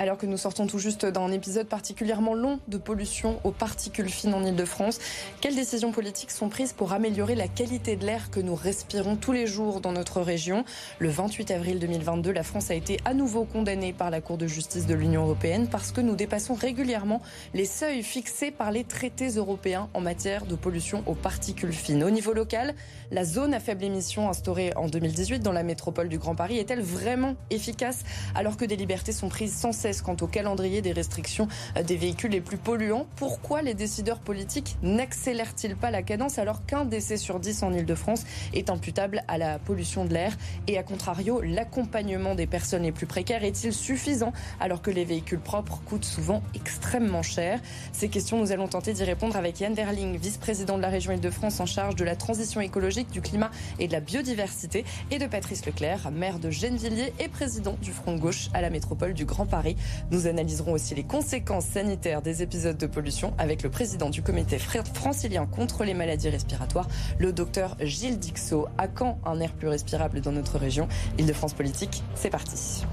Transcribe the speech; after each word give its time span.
Alors 0.00 0.16
que 0.16 0.24
nous 0.24 0.38
sortons 0.38 0.66
tout 0.66 0.78
juste 0.78 1.04
d'un 1.04 1.30
épisode 1.30 1.66
particulièrement 1.66 2.32
long 2.32 2.58
de 2.68 2.78
pollution 2.78 3.38
aux 3.44 3.50
particules 3.50 4.08
fines 4.08 4.32
en 4.32 4.42
Ile-de-France, 4.42 4.98
quelles 5.42 5.54
décisions 5.54 5.92
politiques 5.92 6.30
sont 6.30 6.48
prises 6.48 6.72
pour 6.72 6.94
améliorer 6.94 7.34
la 7.34 7.48
qualité 7.48 7.96
de 7.96 8.06
l'air 8.06 8.30
que 8.30 8.40
nous 8.40 8.54
respirons 8.54 9.16
tous 9.16 9.32
les 9.32 9.46
jours 9.46 9.82
dans 9.82 9.92
notre 9.92 10.22
région? 10.22 10.64
Le 11.00 11.10
28 11.10 11.50
avril 11.50 11.78
2022, 11.80 12.32
la 12.32 12.44
France 12.44 12.70
a 12.70 12.74
été 12.74 12.98
à 13.04 13.12
nouveau 13.12 13.44
condamnée 13.44 13.92
par 13.92 14.08
la 14.08 14.22
Cour 14.22 14.38
de 14.38 14.46
justice 14.46 14.86
de 14.86 14.94
l'Union 14.94 15.24
européenne 15.24 15.68
parce 15.70 15.92
que 15.92 16.00
nous 16.00 16.16
dépassons 16.16 16.54
régulièrement 16.54 17.20
les 17.52 17.66
seuils 17.66 18.02
fixés 18.02 18.50
par 18.50 18.72
les 18.72 18.84
traités 18.84 19.28
européens 19.28 19.90
en 19.92 20.00
matière 20.00 20.46
de 20.46 20.54
pollution 20.54 21.02
aux 21.04 21.14
particules 21.14 21.74
fines. 21.74 22.04
Au 22.04 22.10
niveau 22.10 22.32
local, 22.32 22.74
la 23.10 23.26
zone 23.26 23.52
à 23.52 23.60
faible 23.60 23.84
émission 23.84 24.30
instaurée 24.30 24.72
en 24.76 24.88
2018 24.88 25.40
dans 25.40 25.52
la 25.52 25.62
métropole 25.62 26.08
du 26.08 26.16
Grand 26.16 26.34
Paris 26.34 26.56
est-elle 26.56 26.80
vraiment 26.80 27.34
efficace 27.50 27.98
alors 28.34 28.56
que 28.56 28.64
des 28.64 28.76
libertés 28.76 29.12
sont 29.12 29.28
prises 29.28 29.54
sans 29.54 29.72
cesse 29.72 29.89
quant 30.02 30.16
au 30.20 30.26
calendrier 30.26 30.82
des 30.82 30.92
restrictions 30.92 31.48
des 31.84 31.96
véhicules 31.96 32.30
les 32.30 32.40
plus 32.40 32.56
polluants 32.56 33.06
Pourquoi 33.16 33.62
les 33.62 33.74
décideurs 33.74 34.20
politiques 34.20 34.76
n'accélèrent-ils 34.82 35.76
pas 35.76 35.90
la 35.90 36.02
cadence 36.02 36.38
alors 36.38 36.64
qu'un 36.66 36.84
décès 36.84 37.16
sur 37.16 37.40
dix 37.40 37.62
en 37.62 37.72
Ile-de-France 37.72 38.24
est 38.54 38.70
imputable 38.70 39.22
à 39.28 39.38
la 39.38 39.58
pollution 39.58 40.04
de 40.04 40.14
l'air 40.14 40.36
Et 40.66 40.78
à 40.78 40.82
contrario, 40.82 41.40
l'accompagnement 41.40 42.34
des 42.34 42.46
personnes 42.46 42.82
les 42.82 42.92
plus 42.92 43.06
précaires 43.06 43.44
est-il 43.44 43.72
suffisant 43.72 44.32
alors 44.60 44.82
que 44.82 44.90
les 44.90 45.04
véhicules 45.04 45.40
propres 45.40 45.80
coûtent 45.84 46.04
souvent 46.04 46.42
extrêmement 46.54 47.22
cher? 47.22 47.60
Ces 47.92 48.08
questions, 48.08 48.38
nous 48.38 48.52
allons 48.52 48.68
tenter 48.68 48.92
d'y 48.92 49.04
répondre 49.04 49.36
avec 49.36 49.60
Yann 49.60 49.74
Verling, 49.74 50.16
vice-président 50.16 50.76
de 50.76 50.82
la 50.82 50.88
région 50.88 51.12
Ile-de-France 51.12 51.60
en 51.60 51.66
charge 51.66 51.96
de 51.96 52.04
la 52.04 52.16
transition 52.16 52.60
écologique 52.60 53.10
du 53.10 53.20
climat 53.20 53.50
et 53.78 53.88
de 53.88 53.92
la 53.92 54.00
biodiversité, 54.00 54.84
et 55.10 55.18
de 55.18 55.26
Patrice 55.26 55.64
Leclerc, 55.66 56.10
maire 56.10 56.38
de 56.38 56.50
Gennevilliers 56.50 57.12
et 57.18 57.28
président 57.28 57.76
du 57.80 57.92
Front 57.92 58.16
gauche 58.16 58.48
à 58.54 58.60
la 58.60 58.70
métropole 58.70 59.14
du 59.14 59.24
Grand 59.24 59.46
Paris. 59.46 59.76
Nous 60.10 60.26
analyserons 60.26 60.72
aussi 60.72 60.94
les 60.94 61.04
conséquences 61.04 61.66
sanitaires 61.66 62.22
des 62.22 62.42
épisodes 62.42 62.76
de 62.76 62.86
pollution 62.86 63.32
avec 63.38 63.62
le 63.62 63.70
président 63.70 64.10
du 64.10 64.22
comité 64.22 64.58
francilien 64.58 65.46
contre 65.46 65.84
les 65.84 65.94
maladies 65.94 66.28
respiratoires, 66.28 66.88
le 67.18 67.32
docteur 67.32 67.76
Gilles 67.80 68.18
Dixot. 68.18 68.66
À 68.78 68.88
quand 68.88 69.18
un 69.24 69.40
air 69.40 69.52
plus 69.52 69.68
respirable 69.68 70.20
dans 70.20 70.32
notre 70.32 70.58
région? 70.58 70.88
Île-de-France 71.18 71.54
Politique, 71.54 72.02
c'est 72.14 72.30
parti. 72.30 72.84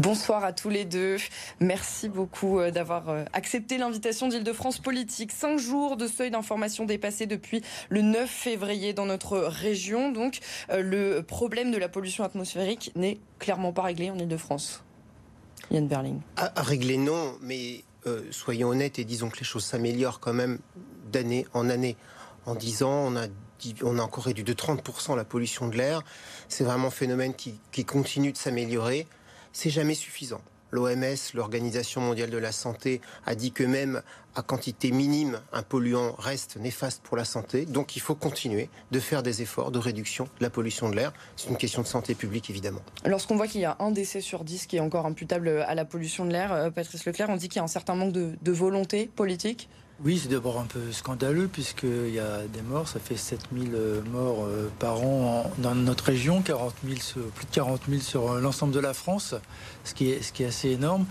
Bonsoir 0.00 0.44
à 0.44 0.54
tous 0.54 0.70
les 0.70 0.86
deux. 0.86 1.18
Merci 1.60 2.08
beaucoup 2.08 2.58
euh, 2.58 2.70
d'avoir 2.70 3.10
euh, 3.10 3.24
accepté 3.34 3.76
l'invitation 3.76 4.28
d'Île-de-France 4.28 4.78
Politique. 4.78 5.30
Cinq 5.30 5.58
jours 5.58 5.98
de 5.98 6.06
seuil 6.06 6.30
d'information 6.30 6.86
dépassé 6.86 7.26
depuis 7.26 7.60
le 7.90 8.00
9 8.00 8.26
février 8.26 8.94
dans 8.94 9.04
notre 9.04 9.36
région. 9.36 10.10
Donc, 10.10 10.38
euh, 10.70 10.80
le 10.80 11.22
problème 11.22 11.70
de 11.70 11.76
la 11.76 11.90
pollution 11.90 12.24
atmosphérique 12.24 12.92
n'est 12.96 13.18
clairement 13.38 13.74
pas 13.74 13.82
réglé 13.82 14.10
en 14.10 14.18
Île-de-France. 14.18 14.82
Yann 15.70 15.86
Berling. 15.86 16.20
À, 16.38 16.50
régler, 16.62 16.96
non, 16.96 17.36
mais 17.42 17.84
soyons 18.30 18.70
honnêtes 18.70 18.98
et 18.98 19.04
disons 19.04 19.28
que 19.28 19.36
les 19.36 19.44
choses 19.44 19.66
s'améliorent 19.66 20.20
quand 20.20 20.32
même 20.32 20.60
d'année 21.12 21.46
en 21.52 21.68
année. 21.68 21.98
En 22.46 22.54
dix 22.54 22.82
ans, 22.82 23.04
on 23.06 23.16
a 23.16 23.26
on 23.82 23.98
a 23.98 24.02
encore 24.02 24.24
réduit 24.24 24.44
de 24.44 24.54
30% 24.54 25.14
la 25.14 25.24
pollution 25.26 25.68
de 25.68 25.76
l'air. 25.76 26.02
C'est 26.48 26.64
vraiment 26.64 26.86
un 26.86 26.90
phénomène 26.90 27.34
qui 27.34 27.84
continue 27.84 28.32
de 28.32 28.38
s'améliorer 28.38 29.06
c'est 29.52 29.70
jamais 29.70 29.94
suffisant. 29.94 30.40
L'OMS, 30.72 31.16
l'Organisation 31.34 32.00
mondiale 32.00 32.30
de 32.30 32.38
la 32.38 32.52
santé, 32.52 33.00
a 33.26 33.34
dit 33.34 33.50
que 33.50 33.64
même 33.64 34.02
à 34.36 34.42
quantité 34.42 34.92
minime, 34.92 35.40
un 35.52 35.62
polluant 35.62 36.14
reste 36.18 36.56
néfaste 36.56 37.02
pour 37.02 37.16
la 37.16 37.24
santé. 37.24 37.66
Donc 37.66 37.96
il 37.96 38.00
faut 38.00 38.14
continuer 38.14 38.68
de 38.92 39.00
faire 39.00 39.24
des 39.24 39.42
efforts 39.42 39.72
de 39.72 39.78
réduction 39.80 40.24
de 40.38 40.44
la 40.44 40.50
pollution 40.50 40.88
de 40.88 40.94
l'air. 40.94 41.12
C'est 41.36 41.50
une 41.50 41.56
question 41.56 41.82
de 41.82 41.88
santé 41.88 42.14
publique, 42.14 42.50
évidemment. 42.50 42.80
Lorsqu'on 43.04 43.36
voit 43.36 43.48
qu'il 43.48 43.60
y 43.60 43.64
a 43.64 43.76
un 43.80 43.90
décès 43.90 44.20
sur 44.20 44.44
dix 44.44 44.66
qui 44.66 44.76
est 44.76 44.80
encore 44.80 45.06
imputable 45.06 45.48
à 45.48 45.74
la 45.74 45.84
pollution 45.84 46.24
de 46.24 46.30
l'air, 46.30 46.52
euh, 46.52 46.70
Patrice 46.70 47.04
Leclerc, 47.04 47.28
on 47.30 47.36
dit 47.36 47.48
qu'il 47.48 47.56
y 47.56 47.60
a 47.60 47.64
un 47.64 47.68
certain 47.68 47.96
manque 47.96 48.12
de 48.12 48.52
volonté 48.52 49.10
politique 49.14 49.68
oui, 50.02 50.18
c'est 50.22 50.28
d'abord 50.28 50.58
un 50.58 50.64
peu 50.64 50.92
scandaleux 50.92 51.46
puisqu'il 51.46 52.10
y 52.10 52.18
a 52.18 52.38
des 52.52 52.62
morts, 52.62 52.88
ça 52.88 52.98
fait 52.98 53.16
7000 53.16 53.72
euh, 53.74 54.00
morts 54.10 54.46
euh, 54.46 54.70
par 54.78 55.02
an 55.02 55.50
dans 55.58 55.74
notre 55.74 56.04
région, 56.04 56.40
40 56.40 56.74
plus 56.74 56.94
de 57.46 57.50
40 57.52 57.82
000 57.86 58.00
sur 58.00 58.32
euh, 58.32 58.40
l'ensemble 58.40 58.72
de 58.72 58.80
la 58.80 58.94
France, 58.94 59.34
ce 59.84 59.92
qui 59.92 60.10
est 60.10 60.44
assez 60.46 60.70
énorme 60.70 61.04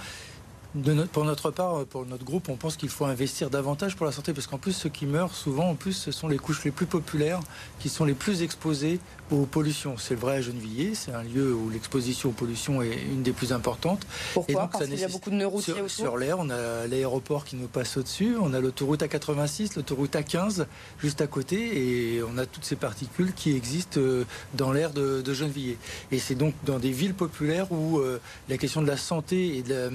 pour 1.12 1.26
notre 1.26 1.52
part, 1.52 1.86
pour 1.86 2.06
notre 2.06 2.24
groupe, 2.24 2.50
on 2.50 2.56
pense 2.56 2.78
qu'il 2.78 2.90
faut 2.90 3.06
investir 3.06 3.50
davantage 3.50 3.96
pour 3.96 4.06
la 4.06 4.12
santé, 4.12 4.34
parce 4.34 4.48
qu'en 4.48 4.58
plus, 4.58 4.74
ceux 4.74 4.90
qui 4.90 5.06
meurent, 5.06 5.34
souvent, 5.34 5.70
en 5.70 5.76
plus, 5.76 5.94
ce 5.94 6.12
sont 6.12 6.28
les 6.28 6.38
couches 6.38 6.64
les 6.64 6.72
plus 6.72 6.86
populaires, 6.86 7.40
qui 7.80 7.90
sont 7.90 8.06
les 8.06 8.14
plus 8.14 8.44
exposées 8.44 9.00
aux 9.32 9.46
pollutions. 9.46 9.96
C'est 9.98 10.16
vrai 10.16 10.38
à 10.38 10.42
Gennevilliers, 10.42 10.96
c'est 10.96 11.12
un 11.12 11.24
lieu 11.24 11.54
où 11.54 11.70
l'exposition 11.70 12.30
aux 12.30 12.34
pollutions 12.34 12.82
est 12.82 13.02
une 13.12 13.24
des 13.24 13.32
plus 13.32 13.54
importantes. 13.54 14.06
Pourquoi? 14.34 14.68
Parce 14.68 14.86
qu'il 14.86 15.00
y 15.00 15.04
a 15.04 15.08
beaucoup 15.08 15.30
de 15.30 15.36
nœuds 15.36 15.48
routiers 15.48 15.74
sur, 15.74 15.90
sur 15.90 16.18
l'air, 16.18 16.38
on 16.40 16.50
a 16.50 16.88
l'aéroport 16.88 17.46
qui 17.46 17.56
nous 17.56 17.68
passe 17.68 17.98
au-dessus, 17.98 18.36
on 18.42 18.54
a 18.54 18.60
l'autoroute 18.60 19.02
A86, 19.02 19.76
l'autoroute 19.76 20.14
A15 20.14 20.66
juste 21.00 21.22
à 21.22 21.28
côté, 21.28 22.16
et 22.16 22.24
on 22.24 22.38
a 22.38 22.46
toutes 22.46 22.66
ces 22.66 22.76
particules 22.76 23.34
qui 23.34 23.56
existent 23.56 24.00
euh, 24.00 24.26
dans 24.54 24.72
l'air 24.72 24.92
de, 24.92 25.22
de 25.22 25.34
Gennevilliers. 25.34 25.78
Et 26.12 26.20
c'est 26.20 26.36
donc 26.36 26.54
dans 26.66 26.80
des 26.80 26.92
villes 26.92 27.14
populaires 27.14 27.72
où 27.72 28.00
euh, 28.00 28.20
la 28.50 28.58
question 28.58 28.82
de 28.82 28.88
la 28.88 28.98
santé 28.98 29.58
et 29.58 29.64
de 29.64 29.90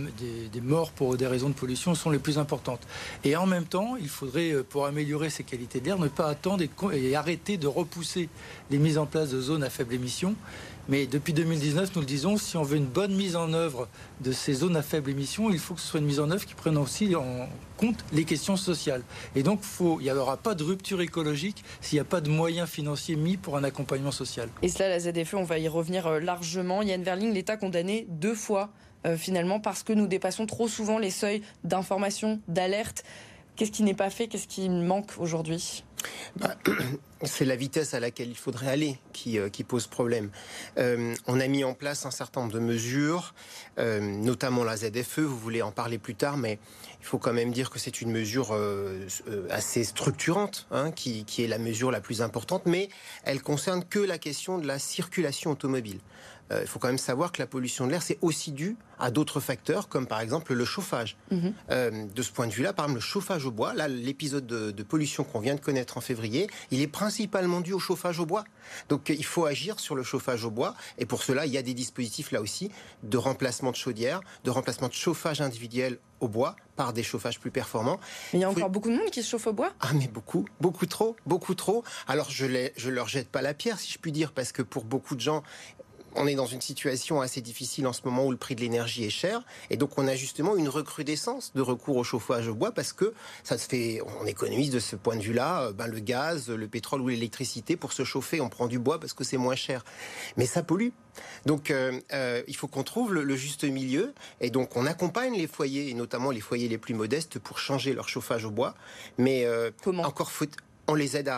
des 0.52 0.60
morts 0.64 0.90
pour 0.90 1.16
des 1.16 1.26
raisons 1.26 1.48
de 1.48 1.54
pollution 1.54 1.94
sont 1.94 2.10
les 2.10 2.18
plus 2.18 2.38
importantes. 2.38 2.80
Et 3.22 3.36
en 3.36 3.46
même 3.46 3.64
temps, 3.64 3.96
il 3.96 4.08
faudrait, 4.08 4.52
euh, 4.52 4.62
pour 4.62 4.86
améliorer 4.86 5.30
ces 5.30 5.44
qualités 5.44 5.80
d'air, 5.80 5.98
ne 5.98 6.08
pas 6.08 6.28
attendre 6.28 6.64
et, 6.92 7.16
arrêter 7.16 7.56
de 7.56 7.66
repousser 7.66 8.28
les 8.70 8.78
mises 8.78 8.98
en 8.98 9.06
place 9.06 9.30
de 9.30 9.40
zones 9.40 9.62
à 9.62 9.70
faible 9.70 9.94
émission. 9.94 10.34
Mais 10.88 11.06
depuis 11.06 11.32
2019, 11.32 11.94
nous 11.94 12.02
le 12.02 12.06
disons, 12.06 12.36
si 12.36 12.58
on 12.58 12.62
veut 12.62 12.76
une 12.76 12.84
bonne 12.84 13.14
mise 13.14 13.36
en 13.36 13.54
œuvre 13.54 13.88
de 14.20 14.32
ces 14.32 14.52
zones 14.52 14.76
à 14.76 14.82
faible 14.82 15.10
émission, 15.10 15.50
il 15.50 15.58
faut 15.58 15.74
que 15.74 15.80
ce 15.80 15.86
soit 15.86 16.00
une 16.00 16.06
mise 16.06 16.20
en 16.20 16.30
œuvre 16.30 16.44
qui 16.44 16.54
prenne 16.54 16.76
aussi 16.76 17.14
en 17.14 17.48
compte 17.78 18.04
les 18.12 18.24
questions 18.24 18.56
sociales. 18.56 19.02
Et 19.34 19.42
donc, 19.42 19.60
il 19.80 20.04
n'y 20.04 20.10
aura 20.10 20.36
pas 20.36 20.54
de 20.54 20.62
rupture 20.62 21.00
écologique 21.00 21.64
s'il 21.80 21.96
n'y 21.96 22.00
a 22.00 22.04
pas 22.04 22.20
de 22.20 22.28
moyens 22.28 22.68
financiers 22.68 23.16
mis 23.16 23.38
pour 23.38 23.56
un 23.56 23.64
accompagnement 23.64 24.10
social. 24.10 24.50
Et 24.60 24.68
cela, 24.68 24.90
la 24.90 25.00
ZFE, 25.00 25.34
on 25.34 25.44
va 25.44 25.58
y 25.58 25.68
revenir 25.68 26.06
euh, 26.06 26.20
largement. 26.20 26.82
Yann 26.82 27.02
Verling, 27.02 27.32
l'État 27.32 27.56
condamné 27.56 28.06
deux 28.10 28.34
fois 28.34 28.70
euh, 29.06 29.16
finalement 29.16 29.60
parce 29.60 29.82
que 29.82 29.92
nous 29.92 30.06
dépassons 30.06 30.46
trop 30.46 30.68
souvent 30.68 30.98
les 30.98 31.10
seuils 31.10 31.42
d'information, 31.62 32.40
d'alerte. 32.48 33.04
Qu'est-ce 33.56 33.70
qui 33.70 33.82
n'est 33.82 33.94
pas 33.94 34.10
fait? 34.10 34.26
Qu'est-ce 34.28 34.48
qui 34.48 34.68
manque 34.68 35.12
aujourd'hui? 35.18 35.84
Bah, 36.36 36.56
c'est 37.22 37.44
la 37.44 37.54
vitesse 37.54 37.94
à 37.94 38.00
laquelle 38.00 38.28
il 38.28 38.36
faudrait 38.36 38.68
aller 38.68 38.98
qui, 39.12 39.38
euh, 39.38 39.48
pose 39.66 39.86
problème. 39.86 40.30
Euh, 40.78 41.14
on 41.26 41.38
a 41.38 41.46
mis 41.46 41.64
en 41.64 41.74
place 41.74 42.04
un 42.04 42.10
certain 42.10 42.40
nombre 42.40 42.52
de 42.52 42.58
mesures, 42.58 43.34
notamment 43.78 44.64
la 44.64 44.76
ZFE, 44.76 45.20
vous 45.20 45.38
voulez 45.38 45.62
en 45.62 45.70
parler 45.70 45.98
plus 45.98 46.14
tard, 46.14 46.36
mais 46.36 46.58
il 47.00 47.06
faut 47.06 47.18
quand 47.18 47.32
même 47.32 47.52
dire 47.52 47.70
que 47.70 47.78
c'est 47.78 48.00
une 48.00 48.10
mesure 48.10 48.56
assez 49.50 49.84
structurante, 49.84 50.66
hein, 50.70 50.90
qui, 50.90 51.24
qui, 51.24 51.44
est 51.44 51.48
la 51.48 51.58
mesure 51.58 51.90
la 51.90 52.00
plus 52.00 52.22
importante, 52.22 52.66
mais 52.66 52.88
elle 53.24 53.40
concerne 53.40 53.84
que 53.84 53.98
la 53.98 54.18
question 54.18 54.58
de 54.58 54.66
la 54.66 54.78
circulation 54.78 55.52
automobile. 55.52 56.00
Euh, 56.52 56.60
il 56.62 56.66
faut 56.66 56.78
quand 56.78 56.88
même 56.88 56.98
savoir 56.98 57.32
que 57.32 57.40
la 57.40 57.46
pollution 57.46 57.86
de 57.86 57.92
l'air, 57.92 58.02
c'est 58.02 58.18
aussi 58.20 58.52
dû 58.52 58.76
à 58.98 59.10
d'autres 59.10 59.40
facteurs, 59.40 59.88
comme 59.88 60.06
par 60.06 60.20
exemple 60.20 60.54
le 60.54 60.64
chauffage. 60.64 61.16
Mhm. 61.30 61.54
Euh, 61.70 62.06
de 62.06 62.22
ce 62.22 62.30
point 62.30 62.46
de 62.46 62.52
vue-là, 62.52 62.72
par 62.72 62.86
exemple, 62.86 63.00
le 63.00 63.04
chauffage 63.04 63.44
au 63.44 63.50
bois, 63.50 63.74
là, 63.74 63.88
l'épisode 63.88 64.46
de, 64.46 64.82
pollution 64.82 65.24
qu'on 65.24 65.40
vient 65.40 65.54
de 65.54 65.60
connaître 65.60 65.96
en 65.96 66.00
février, 66.00 66.48
il 66.70 66.80
est 66.80 66.86
principalement 66.86 67.60
dû 67.60 67.72
au 67.72 67.78
chauffage 67.78 68.20
au 68.20 68.26
bois. 68.26 68.44
Donc 68.88 69.08
il 69.08 69.24
faut 69.24 69.46
agir 69.46 69.80
sur 69.80 69.94
le 69.94 70.02
chauffage 70.02 70.44
au 70.44 70.50
bois, 70.50 70.74
et 70.98 71.06
pour 71.06 71.22
cela, 71.22 71.46
il 71.46 71.52
y 71.52 71.58
a 71.58 71.62
des 71.62 71.74
dispositifs 71.74 72.32
là 72.32 72.40
aussi 72.40 72.70
de 73.02 73.16
remplacement 73.16 73.70
de 73.70 73.76
chaudière, 73.76 74.20
de 74.44 74.50
remplacement 74.50 74.88
de 74.88 74.92
chauffage 74.92 75.40
individuel 75.40 75.98
au 76.20 76.28
bois 76.28 76.56
par 76.76 76.92
des 76.92 77.02
chauffages 77.02 77.38
plus 77.38 77.50
performants. 77.50 78.00
Mais 78.32 78.40
il 78.40 78.42
y 78.42 78.44
a 78.44 78.50
encore 78.50 78.70
beaucoup 78.70 78.90
de 78.90 78.96
monde 78.96 79.10
qui 79.10 79.22
se 79.22 79.28
chauffe 79.28 79.46
au 79.46 79.52
bois? 79.52 79.72
Ah 79.80 79.92
mais 79.94 80.08
beaucoup, 80.08 80.44
beaucoup 80.60 80.86
trop, 80.86 81.16
beaucoup 81.26 81.54
trop. 81.54 81.84
Alors 82.08 82.30
je 82.30 82.46
ne 82.46 82.68
je 82.76 82.90
leur 82.90 83.08
jette 83.08 83.28
pas 83.28 83.42
la 83.42 83.54
pierre 83.54 83.78
si 83.78 83.92
je 83.92 83.98
puis 83.98 84.12
dire, 84.12 84.32
parce 84.32 84.50
que 84.50 84.62
pour 84.62 84.84
beaucoup 84.84 85.14
de 85.14 85.20
gens, 85.20 85.42
on 86.14 86.26
est 86.26 86.34
dans 86.34 86.46
une 86.46 86.60
situation 86.60 87.20
assez 87.20 87.40
difficile 87.40 87.86
en 87.86 87.92
ce 87.92 88.02
moment 88.04 88.26
où 88.26 88.30
le 88.30 88.36
prix 88.36 88.54
de 88.54 88.60
l'énergie 88.60 89.04
est 89.04 89.10
cher. 89.10 89.42
Et 89.70 89.76
donc, 89.76 89.98
on 89.98 90.06
a 90.06 90.14
justement 90.14 90.56
une 90.56 90.68
recrudescence 90.68 91.52
de 91.54 91.60
recours 91.60 91.96
au 91.96 92.04
chauffage 92.04 92.48
au 92.48 92.54
bois 92.54 92.72
parce 92.72 92.92
que 92.92 93.12
ça 93.42 93.58
se 93.58 93.68
fait, 93.68 94.00
on 94.20 94.26
économise 94.26 94.70
de 94.70 94.78
ce 94.78 94.96
point 94.96 95.16
de 95.16 95.22
vue-là, 95.22 95.62
euh, 95.62 95.72
ben, 95.72 95.86
le 95.86 96.00
gaz, 96.00 96.48
le 96.50 96.68
pétrole 96.68 97.00
ou 97.00 97.08
l'électricité. 97.08 97.76
Pour 97.76 97.92
se 97.92 98.04
chauffer, 98.04 98.40
on 98.40 98.48
prend 98.48 98.66
du 98.66 98.78
bois 98.78 99.00
parce 99.00 99.12
que 99.12 99.24
c'est 99.24 99.36
moins 99.36 99.56
cher. 99.56 99.84
Mais 100.36 100.46
ça 100.46 100.62
pollue. 100.62 100.90
Donc, 101.46 101.70
euh, 101.70 102.00
euh, 102.12 102.42
il 102.48 102.56
faut 102.56 102.68
qu'on 102.68 102.82
trouve 102.82 103.14
le, 103.14 103.36
juste 103.36 103.64
milieu. 103.64 104.14
Et 104.40 104.50
donc, 104.50 104.76
on 104.76 104.86
accompagne 104.86 105.34
les 105.34 105.46
foyers, 105.46 105.90
et 105.90 105.94
notamment 105.94 106.30
les 106.30 106.40
foyers 106.40 106.68
les 106.68 106.78
plus 106.78 106.94
modestes, 106.94 107.38
pour 107.38 107.58
changer 107.58 107.92
leur 107.92 108.08
chauffage 108.08 108.44
au 108.44 108.50
bois. 108.50 108.74
Mais 109.18 109.46
Comment? 109.82 110.02
encore 110.04 110.30
faut 110.30 110.46
on 110.86 110.94
les 110.94 111.16
aide 111.16 111.30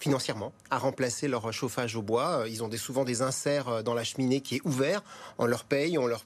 financièrement 0.00 0.52
à 0.70 0.78
remplacer 0.78 1.28
leur 1.28 1.52
chauffage 1.52 1.96
au 1.96 2.02
bois. 2.02 2.44
Ils 2.48 2.62
ont 2.62 2.70
souvent 2.76 3.04
des 3.04 3.22
inserts 3.22 3.82
dans 3.82 3.94
la 3.94 4.04
cheminée 4.04 4.40
qui 4.40 4.56
est 4.56 4.60
ouvert. 4.64 5.02
On 5.38 5.46
leur 5.46 5.64
paye, 5.64 5.98
on 5.98 6.06
leur 6.06 6.24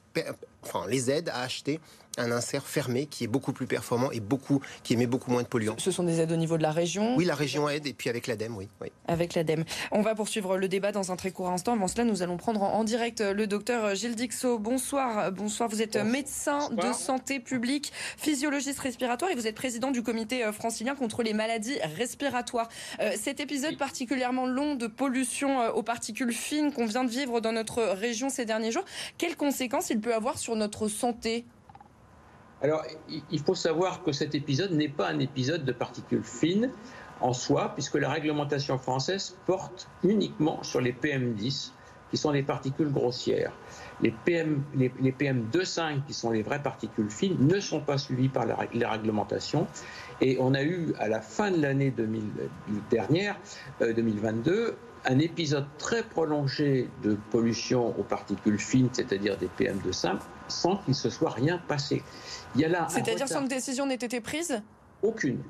enfin, 0.67 0.87
les 0.87 1.09
aide 1.09 1.29
à 1.29 1.41
acheter 1.41 1.79
un 2.17 2.31
insert 2.31 2.65
fermé 2.65 3.05
qui 3.05 3.23
est 3.23 3.27
beaucoup 3.27 3.53
plus 3.53 3.67
performant 3.67 4.11
et 4.11 4.19
beaucoup, 4.19 4.61
qui 4.83 4.93
émet 4.93 5.05
beaucoup 5.05 5.31
moins 5.31 5.43
de 5.43 5.47
polluants. 5.47 5.75
Ce 5.77 5.91
sont 5.91 6.03
des 6.03 6.19
aides 6.19 6.31
au 6.31 6.35
niveau 6.35 6.57
de 6.57 6.63
la 6.63 6.71
région? 6.71 7.15
Oui, 7.15 7.25
la 7.25 7.35
région 7.35 7.69
aide 7.69 7.85
et 7.85 7.93
puis 7.93 8.09
avec 8.09 8.27
l'ADEME, 8.27 8.57
oui, 8.57 8.67
oui. 8.81 8.91
Avec 9.07 9.35
l'ADEME. 9.35 9.63
On 9.91 10.01
va 10.01 10.15
poursuivre 10.15 10.57
le 10.57 10.67
débat 10.67 10.91
dans 10.91 11.11
un 11.11 11.15
très 11.15 11.31
court 11.31 11.49
instant. 11.49 11.73
Avant 11.73 11.87
cela, 11.87 12.03
nous 12.03 12.23
allons 12.23 12.37
prendre 12.37 12.63
en 12.63 12.83
direct 12.83 13.21
le 13.21 13.47
docteur 13.47 13.95
Gilles 13.95 14.15
Dixot. 14.15 14.57
Bonsoir. 14.59 15.31
Bonsoir, 15.31 15.69
vous 15.69 15.81
êtes 15.81 15.95
médecin 15.95 16.69
de 16.71 16.91
santé 16.91 17.39
publique, 17.39 17.93
physiologiste 18.17 18.79
respiratoire 18.79 19.31
et 19.31 19.35
vous 19.35 19.47
êtes 19.47 19.55
président 19.55 19.91
du 19.91 20.01
comité 20.01 20.43
euh, 20.43 20.51
francilien 20.51 20.95
contre 20.95 21.23
les 21.23 21.33
maladies 21.33 21.77
respiratoires. 21.97 22.69
Euh, 22.99 23.11
cet 23.15 23.39
épisode 23.39 23.77
particulièrement 23.77 24.45
long 24.45 24.75
de 24.75 24.87
pollution 24.87 25.61
euh, 25.61 25.69
aux 25.71 25.83
particules 25.83 26.33
fines 26.33 26.71
qu'on 26.71 26.85
vient 26.85 27.03
de 27.03 27.09
vivre 27.09 27.41
dans 27.41 27.51
notre 27.51 27.83
région 27.83 28.29
ces 28.29 28.45
derniers 28.45 28.71
jours, 28.71 28.85
quelles 29.17 29.35
conséquences 29.35 29.89
il 29.89 29.99
peut 29.99 30.15
avoir 30.15 30.37
sur 30.37 30.55
santé 30.89 31.45
alors, 32.63 32.83
il 33.29 33.39
faut 33.39 33.53
savoir 33.53 34.01
que 34.01 34.11
cet 34.11 34.33
épisode 34.33 34.71
n'est 34.71 34.89
pas 34.89 35.09
un 35.09 35.19
épisode 35.19 35.63
de 35.63 35.71
particules 35.71 36.23
fines 36.23 36.71
en 37.21 37.33
soi, 37.33 37.71
puisque 37.75 37.95
la 37.95 38.09
réglementation 38.09 38.77
française 38.77 39.37
porte 39.45 39.87
uniquement 40.03 40.63
sur 40.63 40.81
les 40.81 40.91
PM10, 40.91 41.71
qui 42.09 42.17
sont 42.17 42.31
les 42.31 42.43
particules 42.43 42.91
grossières. 42.91 43.51
Les, 44.01 44.11
PM, 44.11 44.63
les, 44.75 44.89
PM2,5, 44.89 46.05
qui 46.05 46.13
sont 46.13 46.31
les 46.31 46.41
vraies 46.41 46.61
particules 46.61 47.09
fines, 47.09 47.35
ne 47.39 47.59
sont 47.59 47.81
pas 47.81 47.97
suivies 47.97 48.29
par 48.29 48.45
la, 48.45 48.89
réglementation. 48.89 49.67
Et 50.21 50.37
on 50.39 50.53
a 50.53 50.63
eu, 50.63 50.93
à 50.99 51.09
la 51.09 51.21
fin 51.21 51.51
de 51.51 51.61
l'année 51.61 51.93
dernière, 52.89 53.37
2022, 53.81 54.51
euh, 54.51 54.71
un 55.05 55.19
épisode 55.19 55.65
très 55.77 56.03
prolongé 56.03 56.89
de 57.03 57.17
pollution 57.31 57.97
aux 57.99 58.03
particules 58.03 58.59
fines, 58.59 58.89
c'est-à-dire 58.91 59.37
des 59.37 59.49
PM2,5, 59.59 60.19
sans 60.47 60.77
qu'il 60.77 60.95
se 60.95 61.09
soit 61.09 61.31
rien 61.31 61.59
passé. 61.67 62.03
C'est-à-dire 62.55 63.27
sans 63.27 63.43
que 63.43 63.49
décision 63.49 63.85
n'ait 63.85 63.95
été 63.95 64.21
prise? 64.21 64.61
Aucune. 65.03 65.41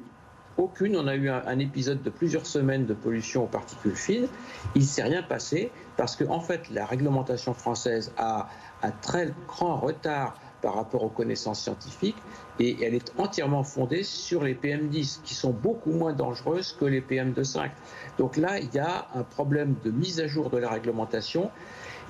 Aucune. 0.57 0.97
On 0.97 1.07
a 1.07 1.15
eu 1.15 1.29
un, 1.29 1.59
épisode 1.59 2.01
de 2.01 2.09
plusieurs 2.09 2.45
semaines 2.45 2.85
de 2.85 2.93
pollution 2.93 3.43
aux 3.43 3.47
particules 3.47 3.95
fines. 3.95 4.27
Il 4.75 4.81
ne 4.81 4.87
s'est 4.87 5.03
rien 5.03 5.21
passé 5.21 5.71
parce 5.95 6.15
que, 6.15 6.23
en 6.25 6.39
fait, 6.39 6.69
la 6.71 6.85
réglementation 6.85 7.53
française 7.53 8.11
a 8.17 8.49
un 8.81 8.91
très 8.91 9.31
grand 9.47 9.77
retard 9.77 10.35
par 10.61 10.73
rapport 10.73 11.03
aux 11.03 11.09
connaissances 11.09 11.61
scientifiques 11.61 12.17
et 12.59 12.83
elle 12.83 12.95
est 12.95 13.13
entièrement 13.19 13.63
fondée 13.63 14.01
sur 14.01 14.43
les 14.43 14.55
PM10 14.55 15.21
qui 15.23 15.35
sont 15.35 15.51
beaucoup 15.51 15.91
moins 15.91 16.13
dangereuses 16.13 16.75
que 16.79 16.85
les 16.85 17.01
PM2,5. 17.01 17.69
Donc 18.17 18.37
là, 18.37 18.57
il 18.57 18.73
y 18.73 18.79
a 18.79 19.07
un 19.13 19.23
problème 19.23 19.75
de 19.83 19.91
mise 19.91 20.19
à 20.19 20.27
jour 20.27 20.49
de 20.49 20.57
la 20.57 20.69
réglementation 20.69 21.51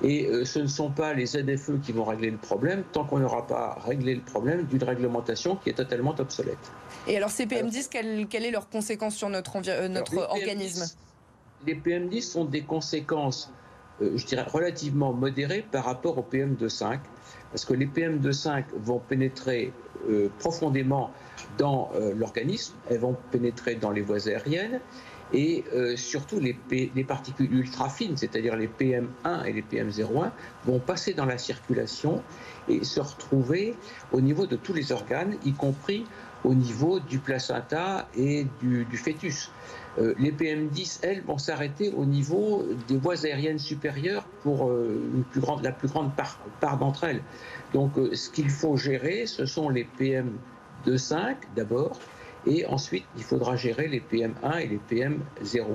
et 0.02 0.26
euh, 0.26 0.44
ce 0.44 0.60
ne 0.60 0.66
sont 0.66 0.90
pas 0.90 1.12
les 1.12 1.26
ZFE 1.26 1.80
qui 1.82 1.92
vont 1.92 2.04
régler 2.04 2.30
le 2.30 2.36
problème 2.36 2.84
tant 2.92 3.04
qu'on 3.04 3.18
n'aura 3.18 3.46
pas 3.46 3.78
réglé 3.84 4.14
le 4.14 4.20
problème 4.20 4.64
d'une 4.64 4.82
réglementation 4.82 5.56
qui 5.56 5.70
est 5.70 5.74
totalement 5.74 6.14
obsolète. 6.18 6.58
Et 7.06 7.16
alors 7.16 7.30
ces 7.30 7.46
PM10, 7.46 7.88
quelle, 7.88 8.44
est 8.44 8.50
leur 8.50 8.68
conséquence 8.68 9.16
sur 9.16 9.28
notre, 9.28 9.56
euh, 9.68 9.88
notre 9.88 10.16
organisme? 10.30 10.86
Les 11.66 11.74
PM10 11.74 12.22
sont 12.22 12.44
des 12.44 12.62
conséquences, 12.62 13.52
euh, 14.00 14.12
je 14.14 14.24
dirais, 14.24 14.46
relativement 14.46 15.12
modérées 15.12 15.66
par 15.68 15.84
rapport 15.84 16.16
aux 16.16 16.22
PM2,5, 16.22 17.00
parce 17.50 17.64
que 17.64 17.74
les 17.74 17.86
PM2,5 17.86 18.64
vont 18.76 19.00
pénétrer 19.00 19.72
profondément 20.38 21.10
dans 21.58 21.90
l'organisme, 22.14 22.74
elles 22.88 23.00
vont 23.00 23.16
pénétrer 23.32 23.74
dans 23.74 23.90
les 23.90 24.00
voies 24.00 24.28
aériennes, 24.28 24.80
et 25.32 25.64
euh, 25.74 25.96
surtout 25.96 26.40
les, 26.40 26.56
les, 26.70 27.04
particules 27.04 27.52
ultra 27.52 27.88
fines, 27.88 28.16
c'est-à-dire 28.16 28.56
les 28.56 28.68
PM1 28.68 29.44
et 29.46 29.52
les 29.52 29.62
PM01, 29.62 30.30
vont 30.64 30.78
passer 30.78 31.14
dans 31.14 31.26
la 31.26 31.38
circulation 31.38 32.22
et 32.68 32.84
se 32.84 33.00
retrouver 33.00 33.74
au 34.12 34.20
niveau 34.20 34.46
de 34.46 34.56
tous 34.56 34.72
les 34.72 34.92
organes, 34.92 35.36
y 35.44 35.52
compris 35.52 36.04
au 36.44 36.54
niveau 36.54 37.00
du 37.00 37.18
placenta 37.18 38.08
et 38.16 38.46
du, 38.60 38.86
fœtus. 38.96 39.50
Euh, 39.98 40.14
les 40.18 40.30
PM10, 40.30 41.00
elles, 41.02 41.22
vont 41.22 41.38
s'arrêter 41.38 41.92
au 41.92 42.04
niveau 42.04 42.64
des 42.86 42.96
voies 42.96 43.26
aériennes 43.26 43.58
supérieures 43.58 44.24
pour 44.42 44.68
euh, 44.68 45.02
la 45.62 45.72
plus 45.72 45.88
grande 45.88 46.14
part, 46.14 46.38
part 46.60 46.78
d'entre 46.78 47.04
elles. 47.04 47.22
Donc 47.74 47.92
ce 48.12 48.30
qu'il 48.30 48.50
faut 48.50 48.76
gérer, 48.76 49.26
ce 49.26 49.44
sont 49.46 49.68
les 49.68 49.86
PM25 49.98 51.36
d'abord, 51.56 51.98
et 52.48 52.66
ensuite, 52.66 53.04
il 53.16 53.22
faudra 53.22 53.56
gérer 53.56 53.88
les 53.88 54.00
PM1 54.00 54.58
et 54.60 54.66
les 54.66 54.80
PM01. 54.90 55.66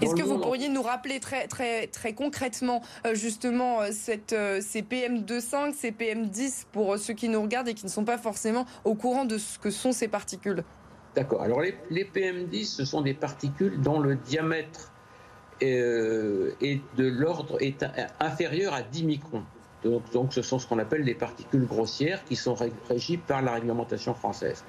Est-ce 0.00 0.14
que 0.14 0.22
vous 0.22 0.38
pourriez 0.38 0.68
nous 0.68 0.82
rappeler 0.82 1.20
très, 1.20 1.46
très, 1.48 1.86
très 1.86 2.12
concrètement 2.12 2.82
euh, 3.06 3.14
justement 3.14 3.80
euh, 3.80 3.88
cette, 3.92 4.34
euh, 4.34 4.60
ces 4.60 4.82
PM2,5, 4.82 5.72
ces 5.72 5.90
PM10 5.90 6.66
pour 6.70 6.98
ceux 6.98 7.14
qui 7.14 7.28
nous 7.28 7.40
regardent 7.40 7.68
et 7.68 7.74
qui 7.74 7.86
ne 7.86 7.90
sont 7.90 8.04
pas 8.04 8.18
forcément 8.18 8.66
au 8.84 8.94
courant 8.94 9.24
de 9.24 9.38
ce 9.38 9.58
que 9.58 9.70
sont 9.70 9.92
ces 9.92 10.08
particules? 10.08 10.64
D'accord. 11.14 11.42
Alors 11.42 11.62
les, 11.62 11.74
les, 11.90 12.04
PM10, 12.04 12.64
ce 12.66 12.84
sont 12.84 13.00
des 13.00 13.14
particules 13.14 13.80
dont 13.80 13.98
le 14.00 14.16
diamètre 14.16 14.92
est, 15.62 16.80
de 16.96 17.06
l'ordre 17.06 17.56
est 17.62 17.86
inférieur 18.20 18.74
à 18.74 18.82
10 18.82 19.04
microns. 19.04 19.44
Donc, 20.12 20.32
ce 20.32 20.42
sont 20.42 20.58
ce 20.58 20.66
qu'on 20.66 20.78
appelle 20.78 21.02
les 21.02 21.14
particules 21.14 21.66
grossières 21.66 22.24
qui 22.24 22.36
sont 22.36 22.56
régies 22.88 23.16
par 23.16 23.42
la 23.42 23.52
réglementation 23.52 24.14
française. 24.14 24.64